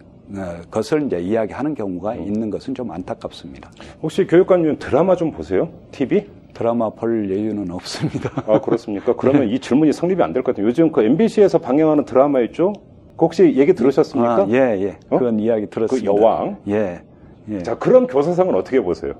것을 0.70 1.02
이제 1.06 1.18
이야기하는 1.20 1.74
경우가 1.74 2.14
있는 2.16 2.50
것은 2.50 2.74
좀 2.74 2.90
안타깝습니다. 2.90 3.70
혹시 4.02 4.26
교육감님 4.26 4.78
드라마 4.78 5.16
좀 5.16 5.30
보세요? 5.32 5.68
TV? 5.92 6.26
드라마 6.54 6.88
볼 6.90 7.30
여유는 7.30 7.70
없습니다. 7.70 8.30
아, 8.46 8.60
그렇습니까? 8.60 9.14
그러면 9.16 9.48
이 9.50 9.58
질문이 9.58 9.92
성립이 9.92 10.22
안 10.22 10.32
될 10.32 10.42
것 10.42 10.52
같아요. 10.52 10.66
요즘 10.66 10.92
그 10.92 11.02
MBC에서 11.02 11.58
방영하는 11.58 12.04
드라마 12.04 12.40
있죠? 12.42 12.72
그 13.16 13.24
혹시 13.26 13.54
얘기 13.56 13.74
들으셨습니까? 13.74 14.34
아, 14.42 14.46
예, 14.50 14.54
예. 14.82 14.98
어? 15.10 15.18
그건 15.18 15.38
이야기 15.40 15.66
들었습니다. 15.66 16.10
그 16.12 16.16
여왕? 16.20 16.56
예. 16.68 17.02
예. 17.50 17.62
자, 17.62 17.76
그런 17.76 18.06
교사상은 18.06 18.54
어떻게 18.54 18.80
보세요? 18.80 19.12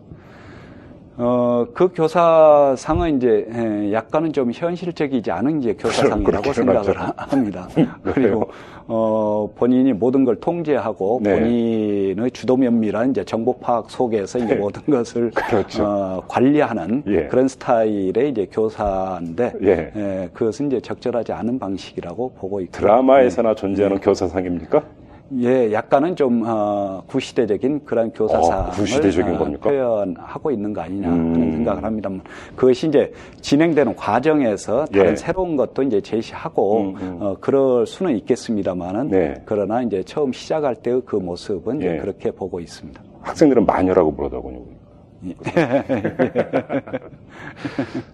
어, 1.17 1.65
그 1.73 1.91
교사상은 1.95 3.19
이제 3.19 3.47
에, 3.49 3.93
약간은 3.93 4.33
좀 4.33 4.51
현실적이지 4.53 5.31
않은 5.31 5.61
이제 5.61 5.75
교사상이라고 5.75 6.25
그렇긴 6.25 6.53
생각을 6.53 6.81
하죠. 6.81 6.93
하- 6.93 7.13
합니다. 7.17 7.69
그리고 8.03 8.51
어, 8.89 9.49
본인이 9.55 9.93
모든 9.93 10.25
걸 10.25 10.35
통제하고 10.41 11.21
네. 11.23 11.39
본인의 11.39 12.33
주도 12.33 12.57
면밀한 12.57 13.11
이제 13.11 13.25
정보 13.25 13.57
파악 13.59 13.89
속에서 13.91 14.39
이제 14.39 14.55
네. 14.55 14.57
모든 14.57 14.83
것을 14.87 15.31
그렇죠. 15.31 15.85
어, 15.85 16.23
관리하는 16.27 17.05
예. 17.07 17.27
그런 17.29 17.47
스타일의 17.47 18.31
이제 18.31 18.49
교사인데 18.51 19.53
예. 19.63 19.93
에, 19.95 20.29
그것은 20.33 20.67
이제 20.67 20.81
적절하지 20.81 21.33
않은 21.33 21.61
방식이라고 21.61 22.33
보고 22.37 22.61
있고 22.61 22.73
드라마에서나 22.73 23.55
존재하는 23.55 24.01
교사상입니까? 24.01 24.83
예, 25.41 25.73
약간은 25.73 26.17
좀 26.17 26.43
어, 26.47 27.03
구시대적인 27.07 27.85
그런 27.85 28.11
교사상을 28.13 28.69
어, 28.69 28.71
구시대적인 28.71 29.35
어, 29.35 29.39
겁니까? 29.39 29.69
표현하고 29.69 30.51
있는 30.51 30.73
거 30.73 30.83
아니냐 30.83 31.09
음. 31.09 31.35
하는 31.35 31.53
생각을 31.53 31.85
합니다만 31.85 32.21
그것이 32.55 32.89
이제 32.89 33.13
진행되는 33.41 33.97
과정에서 33.97 34.85
다른 34.87 35.13
예. 35.13 35.17
새로운 35.17 35.57
것도 35.57 35.83
이제 35.83 36.01
제시하고 36.01 36.81
음, 36.81 36.97
음. 37.01 37.19
어, 37.21 37.37
그럴 37.41 37.87
수는 37.87 38.17
있겠습니다만은 38.19 39.09
네. 39.09 39.43
그러나 39.45 39.83
이제 39.83 40.03
처음 40.05 40.33
시작할 40.33 40.77
때의 40.77 41.03
그 41.05 41.17
모습은 41.17 41.83
예. 41.83 41.97
그렇게 41.99 42.31
보고 42.31 42.61
있습니다. 42.61 43.03
학생들은 43.23 43.67
마녀라고 43.67 44.15
부르더군요. 44.15 44.61
예. 45.27 45.35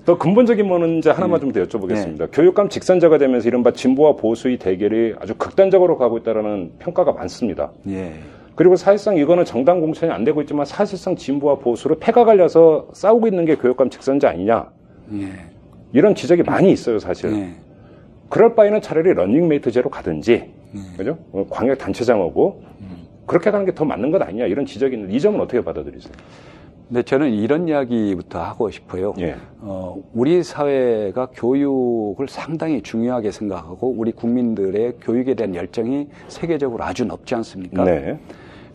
더 0.05 0.19
근본적인 0.19 0.67
문제 0.67 1.11
하나만 1.11 1.41
좀 1.41 1.51
더 1.53 1.63
여쭤보겠습니다. 1.65 2.29
교육감 2.33 2.69
직선제가 2.69 3.19
되면서 3.19 3.49
이른바 3.49 3.73
진보와 3.73 4.15
보수의 4.17 4.59
대결이 4.59 5.15
아주 5.21 5.35
극단적으로 5.35 5.99
가고 5.99 6.19
있다는 6.19 6.73
평가가 6.79 7.13
많습니다. 7.13 7.73
예. 7.89 8.13
그리고 8.55 8.77
사실상 8.77 9.17
이거는 9.17 9.45
정당 9.45 9.81
공천이 9.81 10.13
안 10.13 10.23
되고 10.25 10.41
있지만 10.43 10.65
사실상 10.67 11.17
진보와 11.17 11.57
보수로 11.57 11.99
패가 11.99 12.25
갈려서 12.25 12.89
싸우고 12.93 13.27
있는 13.27 13.45
게 13.47 13.57
교육감 13.57 13.91
직선제 13.91 14.27
아니냐. 14.27 14.69
예. 15.15 15.29
이런 15.93 16.15
지적이 16.15 16.45
많이 16.45 16.71
있어요, 16.71 16.99
사실. 17.01 17.33
예. 17.33 17.51
그럴 18.29 18.55
바에는 18.55 18.81
차라리 18.81 19.13
런닝메이트제로 19.13 19.91
가든지, 19.91 20.53
그죠? 20.97 21.19
어, 21.33 21.45
광역 21.51 21.79
단체장하고 21.79 22.63
그렇게 23.27 23.51
가는 23.51 23.67
게 23.67 23.73
더 23.73 23.85
맞는 23.85 24.13
것 24.13 24.23
아니냐 24.23 24.47
이런 24.47 24.65
지적이 24.67 24.95
있는데 24.95 25.15
이 25.17 25.21
점은 25.21 25.41
어떻게 25.41 25.61
받아들이세요? 25.65 26.13
근데 26.91 27.05
저는 27.05 27.33
이런 27.33 27.69
이야기부터 27.69 28.43
하고 28.43 28.69
싶어요. 28.69 29.15
예. 29.21 29.37
어, 29.61 29.97
우리 30.13 30.43
사회가 30.43 31.29
교육을 31.33 32.27
상당히 32.29 32.83
중요하게 32.83 33.31
생각하고 33.31 33.95
우리 33.97 34.11
국민들의 34.11 34.95
교육에 35.01 35.35
대한 35.35 35.55
열정이 35.55 36.09
세계적으로 36.27 36.83
아주 36.83 37.05
높지 37.05 37.37
않습니까? 37.37 37.85
네. 37.85 38.19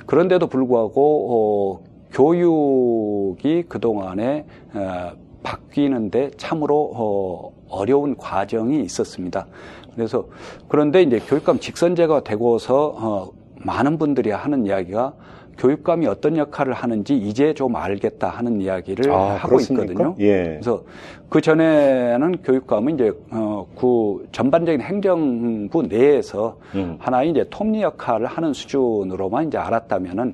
그런데도 0.06 0.48
불구하고 0.48 1.82
어, 1.84 1.86
교육이 2.14 3.64
그동안에 3.68 4.46
어, 4.74 5.12
바뀌는데 5.44 6.32
참으로 6.38 6.92
어, 6.96 7.52
어려운 7.68 8.16
과정이 8.16 8.82
있었습니다. 8.82 9.46
그래서 9.94 10.26
그런데 10.70 11.02
이제 11.02 11.20
교육감 11.20 11.60
직선제가 11.60 12.24
되고서 12.24 12.96
어, 12.98 13.32
많은 13.58 13.98
분들이 13.98 14.32
하는 14.32 14.66
이야기가 14.66 15.16
교육감이 15.58 16.08
어떤 16.08 16.38
역할을 16.38 16.74
하는지 16.74 17.16
이제 17.16 17.54
좀 17.54 17.76
알겠다 17.76 18.30
하는 18.30 18.62
이야기를 18.62 19.12
아, 19.12 19.36
하고 19.36 19.50
그렇습니까? 19.50 19.86
있거든요. 19.86 20.16
예. 20.20 20.44
그래서 20.44 20.84
그 21.30 21.42
전에는 21.42 22.38
교육감은 22.44 22.96
이제 22.96 23.12
어, 23.32 23.66
그 23.78 24.28
전반적인 24.32 24.82
행정부 24.82 25.84
내에서 25.84 26.58
음. 26.76 26.98
하나의 27.00 27.32
이제 27.32 27.46
톱니 27.50 27.82
역할을 27.82 28.28
하는 28.28 28.54
수준으로만 28.54 29.48
이제 29.48 29.58
알았다면은 29.58 30.34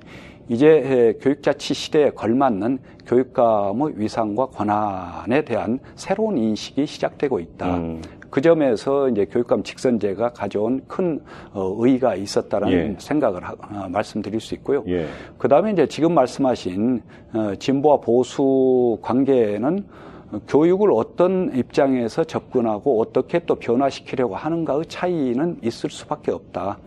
이제 0.56 1.18
교육자치 1.22 1.74
시대에 1.74 2.10
걸맞는 2.10 2.80
교육감의 3.08 3.94
위상과 3.96 4.48
권한에 4.48 5.46
대한 5.46 5.80
새로운 5.96 6.38
인식이 6.38 6.86
시작되고 6.86 7.40
있다. 7.40 7.78
음. 7.78 8.02
그 8.30 8.42
점에서 8.42 9.08
이제 9.10 9.26
교육감 9.26 9.64
직선제가 9.64 10.34
가져온 10.34 10.82
큰 10.90 11.22
어, 11.54 11.74
의의가 11.80 12.16
있었다라는 12.16 12.74
예. 12.74 12.96
생각을 13.00 13.44
하- 13.44 13.54
어, 13.54 13.88
말씀드릴 13.90 14.42
수 14.42 14.54
있고요. 14.56 14.84
예. 14.88 15.08
그 15.38 15.48
다음에 15.48 15.72
이제 15.72 15.88
지금 15.88 16.14
말씀하신 16.14 17.02
어, 17.34 17.54
진보와 17.58 18.02
보수 18.02 18.98
관계는 19.02 19.86
어, 20.34 20.40
교육을 20.48 20.92
어떤 20.94 21.56
입장에서 21.56 22.24
접근하고 22.26 23.02
어떻게 23.02 23.40
또 23.40 23.56
변화시키려고 23.56 24.36
하는가의 24.36 24.86
차이는 24.88 25.60
있을 25.62 25.90
수밖에 25.90 26.32
없다. 26.32 26.78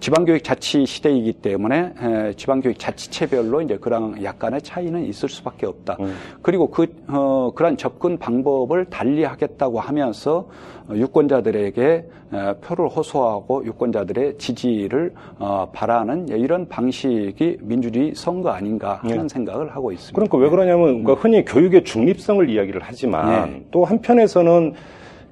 지방교육 0.00 0.44
자치 0.44 0.84
시대이기 0.84 1.34
때문에 1.34 1.92
에, 2.00 2.32
지방교육 2.34 2.78
자치체별로 2.78 3.62
이제 3.62 3.78
그런 3.78 4.22
약간의 4.22 4.60
차이는 4.62 5.06
있을 5.06 5.28
수밖에 5.28 5.66
없다. 5.66 5.96
그리고 6.42 6.68
그 6.68 6.86
어, 7.08 7.52
그런 7.54 7.76
접근 7.76 8.18
방법을 8.18 8.86
달리하겠다고 8.86 9.80
하면서 9.80 10.48
어, 10.88 10.94
유권자들에게 10.94 11.82
에, 12.32 12.54
표를 12.60 12.88
호소하고 12.88 13.64
유권자들의 13.64 14.36
지지를 14.38 15.14
어, 15.38 15.70
바라는 15.72 16.28
이런 16.28 16.68
방식이 16.68 17.58
민주주의 17.62 18.12
선거 18.14 18.50
아닌가 18.50 19.00
하는 19.02 19.28
생각을 19.28 19.74
하고 19.74 19.90
있습니다. 19.92 20.14
그러니까 20.14 20.36
왜 20.38 20.50
그러냐면 20.50 21.02
그러니까 21.02 21.14
흔히 21.14 21.44
교육의 21.44 21.84
중립성을 21.84 22.50
이야기를 22.50 22.82
하지만 22.84 23.50
네. 23.50 23.64
또 23.70 23.84
한편에서는 23.84 24.74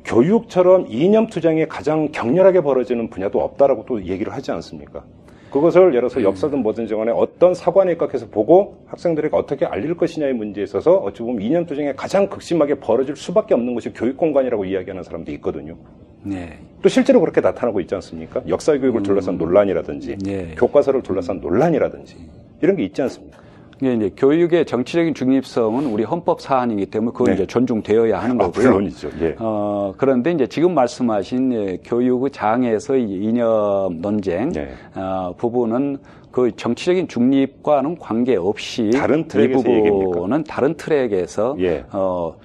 교육처럼 0.05 0.87
이념 0.89 1.27
투쟁이 1.27 1.67
가장 1.67 2.11
격렬하게 2.11 2.61
벌어지는 2.61 3.09
분야도 3.11 3.41
없다라고 3.41 3.85
또 3.87 4.05
얘기를 4.05 4.33
하지 4.33 4.51
않습니까? 4.53 5.05
그것을 5.53 5.83
예를 5.83 5.93
들어서 5.93 6.23
역사든 6.23 6.63
뭐든지 6.63 6.95
간에 6.95 7.13
어떤 7.13 7.53
사관에 7.53 7.93
입각해서 7.93 8.27
보고 8.29 8.79
학생들에게 8.87 9.37
어떻게 9.37 9.67
알릴 9.67 9.97
것이냐의 9.97 10.33
문제에 10.33 10.65
있어서 10.65 10.95
어찌 10.97 11.21
보면 11.23 11.43
이념 11.43 11.67
투쟁이 11.67 11.93
가장 11.95 12.27
극심하게 12.27 12.77
벌어질 12.77 13.15
수밖에 13.17 13.53
없는 13.53 13.75
것이 13.75 13.93
교육 13.93 14.17
공간이라고 14.17 14.65
이야기하는 14.65 15.03
사람도 15.03 15.31
있거든요. 15.33 15.77
네. 16.23 16.59
또 16.81 16.89
실제로 16.89 17.21
그렇게 17.21 17.43
나타나고 17.43 17.81
있지 17.81 17.95
않습니까? 17.97 18.43
역사 18.49 18.77
교육을 18.79 19.03
둘러싼 19.03 19.37
논란이라든지 19.37 20.19
네. 20.25 20.55
교과서를 20.57 21.03
둘러싼 21.03 21.41
논란이라든지 21.41 22.17
이런 22.63 22.77
게 22.77 22.85
있지 22.85 23.03
않습니까? 23.03 23.39
이게 23.83 23.95
이제 23.95 24.11
교육의 24.17 24.65
정치적인 24.65 25.13
중립성은 25.13 25.87
우리 25.87 26.05
헌법 26.05 26.41
사안이기 26.41 26.87
때문에 26.87 27.11
그건 27.11 27.27
네. 27.27 27.35
이제 27.35 27.47
존중되어야 27.47 28.23
하는 28.23 28.41
아, 28.41 28.45
거고요. 28.45 28.71
물론이죠. 28.71 29.11
예. 29.21 29.35
어, 29.41 29.93
그런데 29.97 30.31
이제 30.31 30.47
지금 30.47 30.73
말씀하신 30.73 31.53
예, 31.53 31.79
교육의 31.85 32.31
장에서의 32.31 33.11
이념 33.11 34.01
논쟁 34.01 34.53
네. 34.53 34.69
어, 34.95 35.35
부분은 35.37 35.99
그 36.31 36.55
정치적인 36.55 37.09
중립과는 37.09 37.99
관계없이 37.99 38.91
다른 38.95 39.21
이 39.21 39.29
트랙에서 39.29 39.69
얘기입니까? 39.69 40.11
부분은 40.13 40.45
다른 40.45 40.75
트랙에서 40.75 41.57
예. 41.59 41.85
어, 41.91 42.37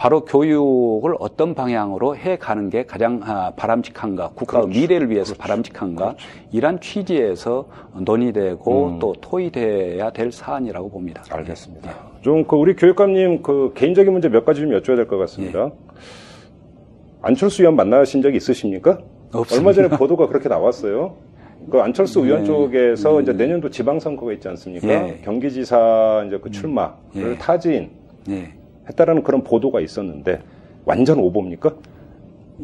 바로 0.00 0.24
교육을 0.24 1.14
어떤 1.18 1.54
방향으로 1.54 2.16
해 2.16 2.38
가는 2.38 2.70
게 2.70 2.86
가장 2.86 3.20
아, 3.22 3.52
바람직한가, 3.54 4.30
국가의 4.34 4.62
그렇죠. 4.64 4.80
미래를 4.80 5.10
위해서 5.10 5.34
바람직한가, 5.34 6.14
이런 6.52 6.80
취지에서 6.80 7.68
논의되고 7.92 8.96
또 8.98 9.12
토의돼야 9.20 10.10
될 10.10 10.32
사안이라고 10.32 10.88
봅니다. 10.88 11.22
음. 11.30 11.36
알겠습니다. 11.36 11.90
좀그 12.22 12.56
우리 12.56 12.76
교육감님 12.76 13.42
그 13.42 13.72
개인적인 13.74 14.10
문제 14.10 14.30
몇 14.30 14.46
가지 14.46 14.62
좀 14.62 14.70
여쭤야 14.70 14.96
될 14.96 15.06
것 15.06 15.18
같습니다. 15.18 15.70
안철수 17.20 17.60
의원 17.60 17.76
만나신 17.76 18.22
적이 18.22 18.38
있으십니까? 18.38 19.00
없습니다. 19.34 19.54
얼마 19.58 19.72
전에 19.74 19.88
보도가 19.98 20.28
그렇게 20.28 20.48
나왔어요. 20.48 21.14
그 21.70 21.78
안철수 21.78 22.20
의원 22.20 22.40
네. 22.40 22.46
쪽에서 22.46 23.20
이제 23.20 23.34
내년도 23.34 23.68
지방선거가 23.68 24.32
있지 24.32 24.48
않습니까? 24.48 24.88
예. 24.88 25.20
경기지사 25.22 26.24
이제 26.26 26.38
그 26.42 26.50
출마를 26.50 26.94
예. 27.16 27.36
타진 27.36 27.90
예. 28.30 28.50
했다라는 28.90 29.22
그런 29.22 29.42
보도가 29.42 29.80
있었는데 29.80 30.40
완전 30.84 31.18
오보입니까? 31.18 31.74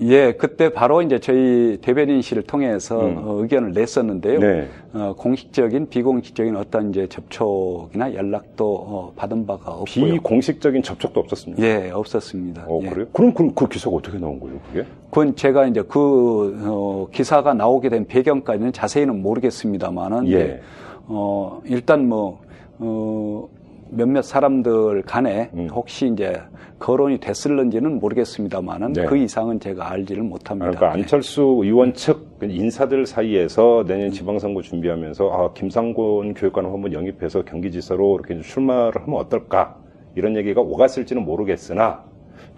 예, 0.03 0.33
그때 0.33 0.69
바로 0.69 1.01
이제 1.01 1.19
저희 1.19 1.79
대변인실을 1.81 2.43
통해서 2.43 3.01
음. 3.01 3.17
어, 3.17 3.41
의견을 3.41 3.73
냈었는데요. 3.73 4.41
네. 4.41 4.69
어, 4.93 5.15
공식적인, 5.17 5.89
비공식적인 5.89 6.55
어떤 6.55 6.91
이제 6.91 7.07
접촉이나 7.07 8.13
연락도 8.15 8.75
어, 8.75 9.13
받은 9.17 9.47
바가 9.47 9.73
없고요. 9.73 9.87
비공식적인 9.87 10.83
접촉도 10.83 11.21
없었습니다. 11.21 11.63
예, 11.63 11.91
없었습니다. 11.91 12.67
어, 12.69 12.81
예. 12.83 12.89
그래요? 12.91 13.07
그럼 13.13 13.33
그, 13.33 13.55
그 13.55 13.69
기사가 13.69 13.97
어떻게 13.97 14.19
나온 14.19 14.39
거예요, 14.39 14.59
그게? 14.69 14.85
그건 15.09 15.35
제가 15.35 15.67
이제 15.67 15.83
그 15.89 16.59
어, 16.67 17.07
기사가 17.11 17.55
나오게 17.55 17.89
된 17.89 18.07
배경까지는 18.07 18.73
자세히는 18.73 19.23
모르겠습니다만은 19.23 20.29
예. 20.29 20.35
예. 20.35 20.61
어, 21.07 21.63
일단 21.65 22.07
뭐 22.07 22.41
어, 22.79 23.49
몇몇 23.89 24.23
사람들 24.23 25.03
간에 25.03 25.51
음. 25.55 25.69
혹시 25.73 26.09
이제 26.13 26.41
거론이 26.79 27.19
됐을런지는 27.21 27.99
모르겠습니다만은 28.01 28.93
네. 28.93 29.07
그 29.07 29.17
이상은 29.17 29.59
제가 29.61 29.91
알지를 29.91 30.23
못합니다. 30.23 30.71
그러니까 30.71 30.87
예. 30.89 30.91
안철수 31.03 31.61
의원 31.63 31.95
측 31.95 32.39
인사들 32.43 33.07
사이에서 33.07 33.85
내년 33.87 34.11
지방선거 34.11 34.63
준비하면서 34.63 35.31
아, 35.31 35.53
김상곤 35.55 36.35
교육관을 36.35 36.71
한번 36.71 36.93
영입해서 36.93 37.45
경기지사로 37.45 38.21
이렇게 38.21 38.41
출마를 38.43 39.03
하면 39.03 39.19
어떨까 39.19 39.77
이런 40.15 40.37
얘기가 40.37 40.61
오갔을지는 40.61 41.25
모르겠으나 41.25 42.05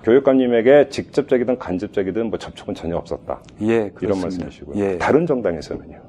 교육감님에게 0.04 0.88
직접적이든 0.88 1.58
간접적이든 1.58 2.30
뭐 2.30 2.38
접촉은 2.38 2.74
전혀 2.74 2.96
없었다 2.96 3.40
예, 3.62 3.66
이런 3.66 3.94
그렇습니다. 3.94 4.26
말씀이시고요. 4.26 4.84
예. 4.84 4.98
다른 4.98 5.26
정당에서는요? 5.26 6.07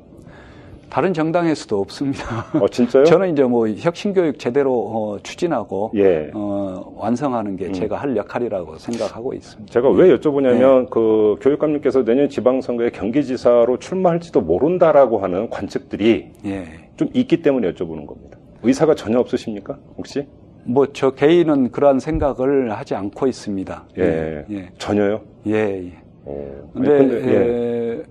다른 0.90 1.14
정당에서도 1.14 1.80
없습니다. 1.80 2.46
어 2.60 2.68
진짜요? 2.68 3.04
저는 3.06 3.32
이제 3.32 3.44
뭐 3.44 3.68
혁신교육 3.70 4.40
제대로 4.40 4.74
어, 4.74 5.20
추진하고 5.22 5.92
예. 5.96 6.32
어, 6.34 6.94
완성하는 6.98 7.56
게 7.58 7.68
음. 7.68 7.74
제가 7.74 7.98
할 7.98 8.18
역할이라고 8.18 8.78
생각하고 8.78 9.34
있습니다. 9.34 9.72
제가 9.72 9.90
왜 9.92 10.16
여쭤보냐면 10.16 10.82
네. 10.82 10.88
그 10.90 11.36
교육감님께서 11.42 12.04
내년 12.04 12.28
지방선거에 12.30 12.90
경기지사로 12.90 13.78
출마할지도 13.78 14.42
모른다라고 14.42 15.20
하는 15.20 15.50
관측들이 15.50 16.32
예. 16.46 16.66
좀 16.98 17.08
있기 17.14 17.42
때문에 17.42 17.72
여쭤보는 17.74 18.06
겁니다. 18.08 18.38
의사가 18.64 18.96
전혀 18.96 19.20
없으십니까? 19.20 19.78
혹시? 19.98 20.26
뭐 20.66 20.86
저 20.94 21.12
개인은 21.12 21.72
그러한 21.72 22.00
생각을 22.00 22.72
하지 22.72 22.96
않고 22.96 23.28
있습니다. 23.28 23.86
예. 24.00 24.46
예. 24.50 24.70
전혀요? 24.78 25.22
예. 25.48 25.54
예. 25.54 25.94
어, 26.26 26.70
근데, 26.74 26.92
아니, 26.98 27.10
근데, 27.10 27.32
예. 27.34 28.04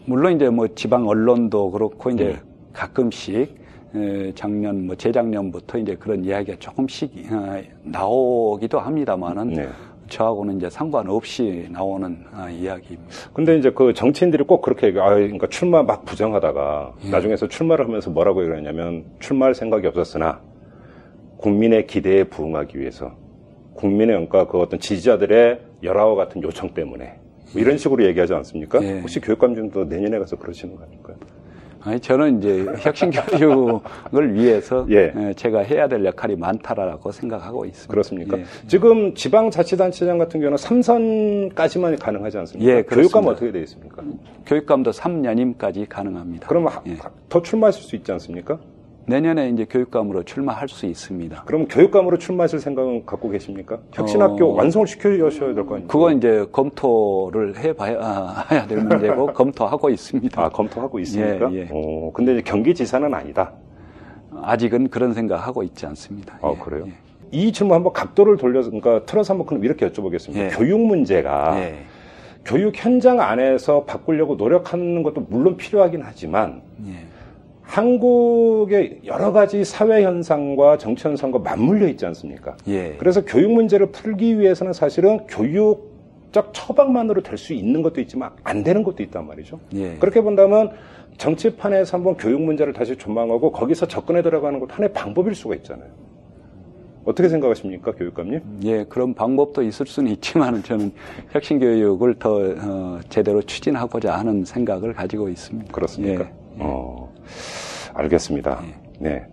에, 0.00 0.04
물론 0.06 0.34
이제 0.36 0.48
뭐 0.48 0.68
지방 0.74 1.06
언론도 1.06 1.70
그렇고 1.70 2.10
이제 2.10 2.38
음. 2.42 2.48
가끔씩 2.72 3.56
에, 3.94 4.32
작년 4.34 4.86
뭐 4.86 4.96
재작년부터 4.96 5.78
이제 5.78 5.96
그런 5.96 6.24
이야기가 6.24 6.58
조금씩 6.58 7.12
어, 7.32 7.62
나오기도 7.82 8.78
합니다만은 8.78 9.48
네. 9.50 9.68
저하고는 10.08 10.56
이제 10.56 10.68
상관없이 10.68 11.68
나오는 11.70 12.24
아, 12.32 12.50
이야기입니다. 12.50 13.14
근데 13.32 13.56
이제 13.56 13.70
그 13.70 13.94
정치인들이 13.94 14.44
꼭 14.44 14.60
그렇게 14.60 14.88
얘기, 14.88 14.98
아, 14.98 15.10
그러니까 15.10 15.46
출마 15.46 15.82
막 15.82 16.04
부정하다가 16.04 16.94
예. 17.06 17.10
나중에서 17.10 17.46
출마를 17.48 17.86
하면서 17.86 18.10
뭐라고 18.10 18.40
그러냐면 18.40 19.04
출마할 19.20 19.54
생각이 19.54 19.86
없었으나 19.86 20.40
국민의 21.38 21.86
기대에 21.86 22.24
부응하기 22.24 22.78
위해서 22.78 23.12
국민의 23.74 24.08
그러니까 24.08 24.46
그 24.46 24.58
어떤 24.58 24.80
지지자들의 24.80 25.60
열화와 25.82 26.14
같은 26.16 26.42
요청 26.42 26.74
때문에 26.74 27.19
뭐 27.52 27.60
이런 27.62 27.76
식으로 27.78 28.04
얘기하지 28.06 28.34
않습니까? 28.34 28.82
예. 28.82 29.00
혹시 29.00 29.20
교육감님도 29.20 29.84
내년에 29.84 30.18
가서 30.18 30.36
그러시는 30.36 30.76
거 30.76 30.82
아닐까요? 30.84 31.16
아니 31.82 31.98
저는 31.98 32.38
이제 32.38 32.66
혁신 32.80 33.10
교육을 33.10 34.34
위해서 34.34 34.86
예. 34.90 35.12
에, 35.16 35.32
제가 35.34 35.60
해야 35.60 35.88
될 35.88 36.04
역할이 36.04 36.36
많다라고 36.36 37.10
생각하고 37.10 37.64
있습니다. 37.64 37.90
그렇습니까? 37.90 38.38
예. 38.38 38.44
지금 38.66 39.14
지방자치단체장 39.14 40.18
같은 40.18 40.40
경우는 40.40 40.56
3선까지만 40.58 41.98
가능하지 41.98 42.36
않습니까? 42.38 42.70
예, 42.70 42.82
교육감 42.82 43.24
그렇습니다. 43.24 43.30
어떻게 43.30 43.52
되어 43.52 43.62
있습니까? 43.62 44.02
교육감도 44.46 44.90
3년임까지 44.90 45.86
가능합니다. 45.88 46.48
그럼 46.48 46.66
하- 46.68 46.82
예. 46.86 46.96
더 47.30 47.40
출마하실 47.40 47.82
수 47.82 47.96
있지 47.96 48.12
않습니까? 48.12 48.58
내년에 49.06 49.48
이제 49.50 49.64
교육감으로 49.68 50.22
출마할 50.24 50.68
수 50.68 50.86
있습니다. 50.86 51.42
그럼 51.44 51.66
교육감으로 51.66 52.18
출마하실 52.18 52.60
생각은 52.60 53.06
갖고 53.06 53.28
계십니까? 53.30 53.78
혁신학교 53.92 54.52
어. 54.52 54.54
완성을 54.56 54.86
시켜주셔야 54.86 55.54
될 55.54 55.64
거 55.66 55.74
아닙니까? 55.74 55.92
그건 55.92 56.18
이제 56.18 56.46
검토를 56.52 57.56
해봐야 57.58 57.98
아, 58.00 58.46
해야 58.50 58.66
될 58.66 58.78
문제고 58.78 59.26
검토하고 59.34 59.90
있습니다. 59.90 60.40
아, 60.42 60.48
검토하고 60.48 60.98
있습니까? 61.00 61.52
예, 61.52 61.60
예. 61.62 61.68
어, 61.72 62.12
근데 62.14 62.34
이제 62.34 62.42
경기지사는 62.42 63.12
아니다. 63.12 63.52
아직은 64.42 64.88
그런 64.88 65.12
생각하고 65.12 65.62
있지 65.64 65.86
않습니다. 65.86 66.38
아, 66.42 66.54
그래요? 66.62 66.84
예. 66.86 66.92
이 67.32 67.52
질문 67.52 67.76
한번 67.76 67.92
각도를 67.92 68.36
돌려서, 68.36 68.70
그러니까 68.70 69.04
틀어서 69.06 69.32
한번 69.34 69.46
그럼 69.46 69.64
이렇게 69.64 69.88
여쭤보겠습니다. 69.88 70.36
예. 70.36 70.48
교육 70.48 70.80
문제가 70.80 71.58
예. 71.60 71.78
교육 72.44 72.72
현장 72.76 73.20
안에서 73.20 73.84
바꾸려고 73.84 74.34
노력하는 74.36 75.02
것도 75.02 75.26
물론 75.28 75.56
필요하긴 75.56 76.00
하지만 76.04 76.62
예. 76.86 77.06
한국의 77.70 79.02
여러 79.04 79.30
가지 79.30 79.64
사회 79.64 80.02
현상과 80.02 80.76
정치 80.78 81.06
현상과 81.06 81.38
맞물려 81.38 81.86
있지 81.88 82.04
않습니까? 82.06 82.56
예. 82.66 82.96
그래서 82.98 83.24
교육 83.24 83.52
문제를 83.52 83.86
풀기 83.92 84.40
위해서는 84.40 84.72
사실은 84.72 85.20
교육적 85.28 86.50
처방만으로 86.52 87.22
될 87.22 87.38
수 87.38 87.52
있는 87.52 87.82
것도 87.82 88.00
있지만 88.00 88.30
안 88.42 88.64
되는 88.64 88.82
것도 88.82 89.04
있단 89.04 89.24
말이죠. 89.24 89.60
예. 89.74 89.94
그렇게 90.00 90.20
본다면 90.20 90.72
정치판에서 91.16 91.96
한번 91.96 92.16
교육 92.16 92.42
문제를 92.42 92.72
다시 92.72 92.96
조망하고 92.96 93.52
거기서 93.52 93.86
접근해 93.86 94.22
들어가는 94.22 94.58
것도 94.58 94.74
하나의 94.74 94.92
방법일 94.92 95.36
수가 95.36 95.54
있잖아요. 95.56 95.88
어떻게 97.04 97.28
생각하십니까, 97.28 97.92
교육감님? 97.92 98.40
예, 98.64 98.84
그런 98.84 99.14
방법도 99.14 99.62
있을 99.62 99.86
수는 99.86 100.10
있지만 100.12 100.62
저는 100.62 100.92
혁신 101.30 101.60
교육을 101.60 102.16
더 102.18 102.34
어, 102.58 103.00
제대로 103.08 103.40
추진하고자 103.42 104.12
하는 104.18 104.44
생각을 104.44 104.92
가지고 104.92 105.28
있습니다. 105.28 105.72
그렇습니까? 105.72 106.24
예. 106.24 106.30
어. 106.58 107.09
알겠습니다. 107.94 108.62
예. 108.64 109.08
네. 109.08 109.26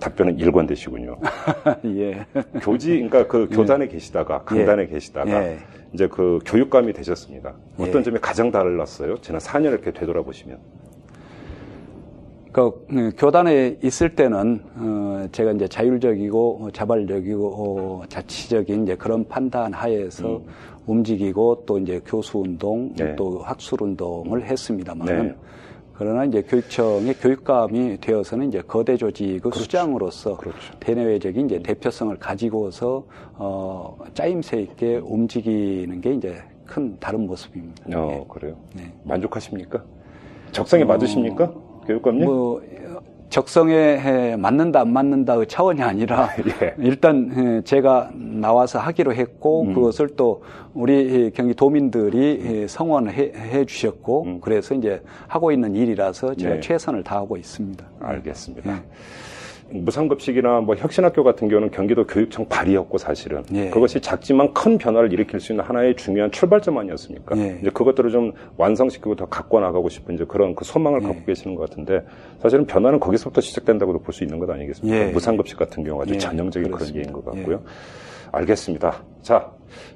답변은 0.00 0.38
일관되시군요. 0.38 1.16
예. 1.96 2.26
교지, 2.60 2.90
그러니까 2.90 3.26
그 3.26 3.48
예. 3.50 3.56
교단에 3.56 3.84
예. 3.86 3.88
계시다가, 3.88 4.42
강단에 4.42 4.82
예. 4.82 4.86
계시다가, 4.86 5.44
예. 5.44 5.58
이제 5.92 6.06
그 6.06 6.38
교육감이 6.44 6.92
되셨습니다. 6.92 7.54
어떤 7.78 8.00
예. 8.00 8.02
점이 8.02 8.18
가장 8.20 8.50
달랐어요? 8.50 9.16
지난 9.20 9.40
4년 9.40 9.66
이렇게 9.66 9.92
되돌아보시면. 9.92 10.58
그, 12.52 12.86
그 12.88 13.12
교단에 13.18 13.76
있을 13.82 14.14
때는 14.14 14.62
어, 14.76 15.26
제가 15.30 15.52
이제 15.52 15.68
자율적이고 15.68 16.58
어, 16.62 16.70
자발적이고 16.70 17.48
어, 17.48 18.02
자치적인 18.08 18.84
이제 18.84 18.96
그런 18.96 19.28
판단 19.28 19.74
하에서 19.74 20.38
음. 20.38 20.46
움직이고 20.86 21.64
또 21.66 21.78
이제 21.78 22.00
교수 22.06 22.38
운동 22.38 22.94
네. 22.94 23.14
또 23.14 23.40
학술 23.40 23.82
운동을 23.82 24.46
했습니다만 24.46 25.06
네. 25.06 25.34
그러나 25.98 26.24
이제 26.24 26.42
교육청의 26.42 27.14
교육감이 27.14 27.98
되어서는 28.00 28.48
이제 28.48 28.60
거대 28.60 28.96
조직의 28.96 29.40
그렇죠. 29.40 29.60
수장으로서 29.60 30.36
그렇죠. 30.36 30.58
대내외적인 30.78 31.46
이제 31.46 31.58
대표성을 31.60 32.14
가지고서 32.18 33.06
어 33.34 33.96
짜임새 34.12 34.60
있게 34.60 34.96
움직이는 34.96 36.00
게 36.00 36.12
이제 36.12 36.42
큰 36.66 36.98
다른 37.00 37.26
모습입니다. 37.26 37.98
어, 37.98 38.06
네. 38.10 38.26
그래요? 38.28 38.56
네. 38.74 38.92
만족하십니까? 39.04 39.82
적성에 40.52 40.82
어, 40.82 40.86
맞으십니까? 40.86 41.52
교육감님? 41.86 42.24
뭐 42.26 42.60
적성에 43.28 44.36
맞는다 44.36 44.80
안 44.80 44.92
맞는다의 44.92 45.46
차원이 45.46 45.82
아니라 45.82 46.30
예. 46.62 46.74
일단 46.78 47.62
제가 47.64 48.10
나와서 48.14 48.78
하기로 48.78 49.14
했고 49.14 49.62
음. 49.62 49.74
그것을 49.74 50.10
또 50.16 50.42
우리 50.74 51.30
경기 51.34 51.54
도민들이 51.54 52.66
성원해 52.68 53.64
주셨고 53.66 54.22
음. 54.24 54.40
그래서 54.40 54.74
이제 54.74 55.02
하고 55.26 55.52
있는 55.52 55.74
일이라서 55.74 56.34
제가 56.34 56.54
네. 56.54 56.60
최선을 56.60 57.02
다하고 57.02 57.36
있습니다. 57.36 57.84
알겠습니다. 58.00 58.72
네. 58.72 58.82
무상급식이나 59.70 60.60
뭐 60.60 60.74
혁신학교 60.76 61.24
같은 61.24 61.48
경우는 61.48 61.70
경기도 61.70 62.06
교육청 62.06 62.46
발의였고 62.48 62.98
사실은 62.98 63.42
예. 63.52 63.70
그것이 63.70 64.00
작지만 64.00 64.52
큰 64.54 64.78
변화를 64.78 65.12
일으킬 65.12 65.40
수 65.40 65.52
있는 65.52 65.64
하나의 65.64 65.96
중요한 65.96 66.30
출발점 66.30 66.78
아니었습니까? 66.78 67.36
예. 67.38 67.58
이제 67.60 67.70
그것들을 67.70 68.10
좀 68.10 68.32
완성시키고 68.56 69.16
더 69.16 69.26
갖고 69.26 69.60
나가고 69.60 69.88
싶은 69.88 70.14
이제 70.14 70.24
그런 70.26 70.54
그 70.54 70.64
소망을 70.64 71.02
예. 71.02 71.06
갖고 71.06 71.24
계시는 71.24 71.54
것 71.56 71.68
같은데 71.68 72.04
사실은 72.40 72.66
변화는 72.66 73.00
거기서부터 73.00 73.40
시작된다고도 73.40 74.00
볼 74.00 74.12
수 74.16 74.24
있는 74.24 74.38
것 74.38 74.48
아니겠습니까? 74.48 74.96
예. 74.98 75.10
무상급식 75.12 75.58
같은 75.58 75.84
경우가 75.84 76.04
아주 76.04 76.14
예. 76.14 76.18
전형적인. 76.18 76.70
그런 76.70 76.94
예인 76.94 77.12
것 77.12 77.24
같고요. 77.24 77.60
알겠습니다. 78.32 79.02
자 79.22 79.50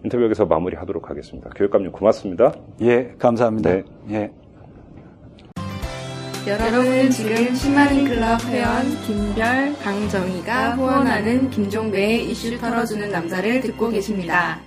인터뷰 0.05 0.23
여기서 0.25 0.47
마무리하도록 0.47 1.09
하겠습니다. 1.09 1.51
교육감님 1.57 1.93
고맙습니다. 1.93 2.53
예, 2.83 3.15
감사합니다. 3.19 3.71
네. 3.71 3.83
예. 4.11 4.31
여러분은 6.47 7.11
지금 7.11 7.35
10만인 7.35 8.09
클럽 8.09 8.43
회원 8.47 8.83
김별, 9.03 9.75
강정희가 9.83 10.75
후원하는 10.75 11.51
김종배의 11.51 12.31
이슈 12.31 12.59
털어주는 12.59 13.11
남자를 13.11 13.61
듣고 13.61 13.91
계십니다. 13.91 14.59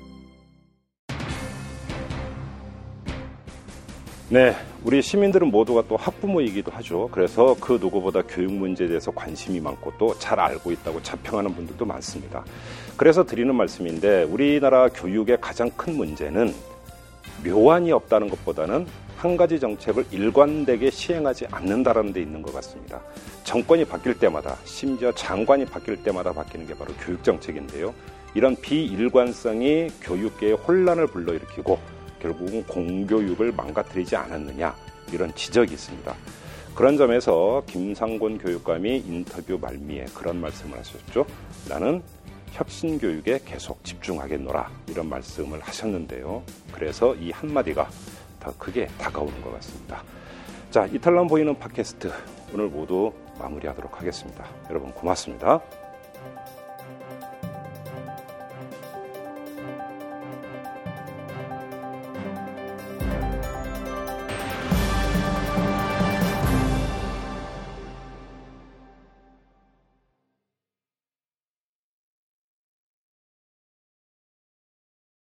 네, 4.29 4.55
우리 4.83 5.01
시민들은 5.01 5.49
모두가 5.49 5.83
또 5.87 5.97
학부모이기도 5.97 6.71
하죠. 6.71 7.09
그래서 7.11 7.55
그 7.59 7.79
누구보다 7.81 8.21
교육 8.21 8.53
문제에 8.53 8.87
대해서 8.87 9.11
관심이 9.11 9.59
많고 9.59 9.93
또 9.97 10.13
잘 10.19 10.39
알고 10.39 10.71
있다고 10.71 11.01
자평하는 11.01 11.53
분들도 11.55 11.85
많습니다. 11.85 12.43
그래서 12.95 13.25
드리는 13.25 13.53
말씀인데 13.53 14.23
우리나라 14.23 14.87
교육의 14.89 15.39
가장 15.41 15.69
큰 15.71 15.97
문제는 15.97 16.53
묘안이 17.43 17.91
없다는 17.91 18.29
것보다는 18.29 18.85
한 19.23 19.37
가지 19.37 19.57
정책을 19.57 20.05
일관되게 20.11 20.91
시행하지 20.91 21.47
않는다라는 21.49 22.11
데 22.11 22.21
있는 22.21 22.41
것 22.41 22.53
같습니다. 22.55 22.99
정권이 23.45 23.85
바뀔 23.85 24.19
때마다 24.19 24.57
심지어 24.65 25.13
장관이 25.13 25.63
바뀔 25.63 26.03
때마다 26.03 26.33
바뀌는 26.33 26.67
게 26.67 26.73
바로 26.73 26.93
교육 26.95 27.23
정책인데요. 27.23 27.93
이런 28.33 28.53
비일관성이 28.57 29.87
교육계의 30.01 30.55
혼란을 30.55 31.07
불러일으키고 31.07 31.79
결국은 32.21 32.65
공교육을 32.65 33.53
망가뜨리지 33.53 34.13
않았느냐 34.17 34.75
이런 35.13 35.33
지적이 35.35 35.75
있습니다. 35.75 36.13
그런 36.75 36.97
점에서 36.97 37.63
김상곤 37.67 38.39
교육감이 38.39 39.03
인터뷰 39.07 39.57
말미에 39.61 40.07
그런 40.13 40.41
말씀을 40.41 40.77
하셨죠. 40.79 41.25
나는 41.69 42.03
혁신 42.51 42.99
교육에 42.99 43.39
계속 43.45 43.81
집중하겠노라 43.85 44.69
이런 44.87 45.07
말씀을 45.07 45.61
하셨는데요. 45.61 46.43
그래서 46.73 47.15
이 47.15 47.31
한마디가 47.31 47.89
더 48.43 48.53
크게 48.57 48.87
다가오는 48.97 49.41
것 49.41 49.53
같습니다. 49.55 50.03
자, 50.69 50.85
이탈남 50.87 51.27
보이는 51.27 51.57
팟캐스트 51.57 52.11
오늘 52.53 52.67
모두 52.67 53.13
마무리하도록 53.39 53.99
하겠습니다. 53.99 54.45
여러분 54.69 54.91
고맙습니다. 54.91 55.61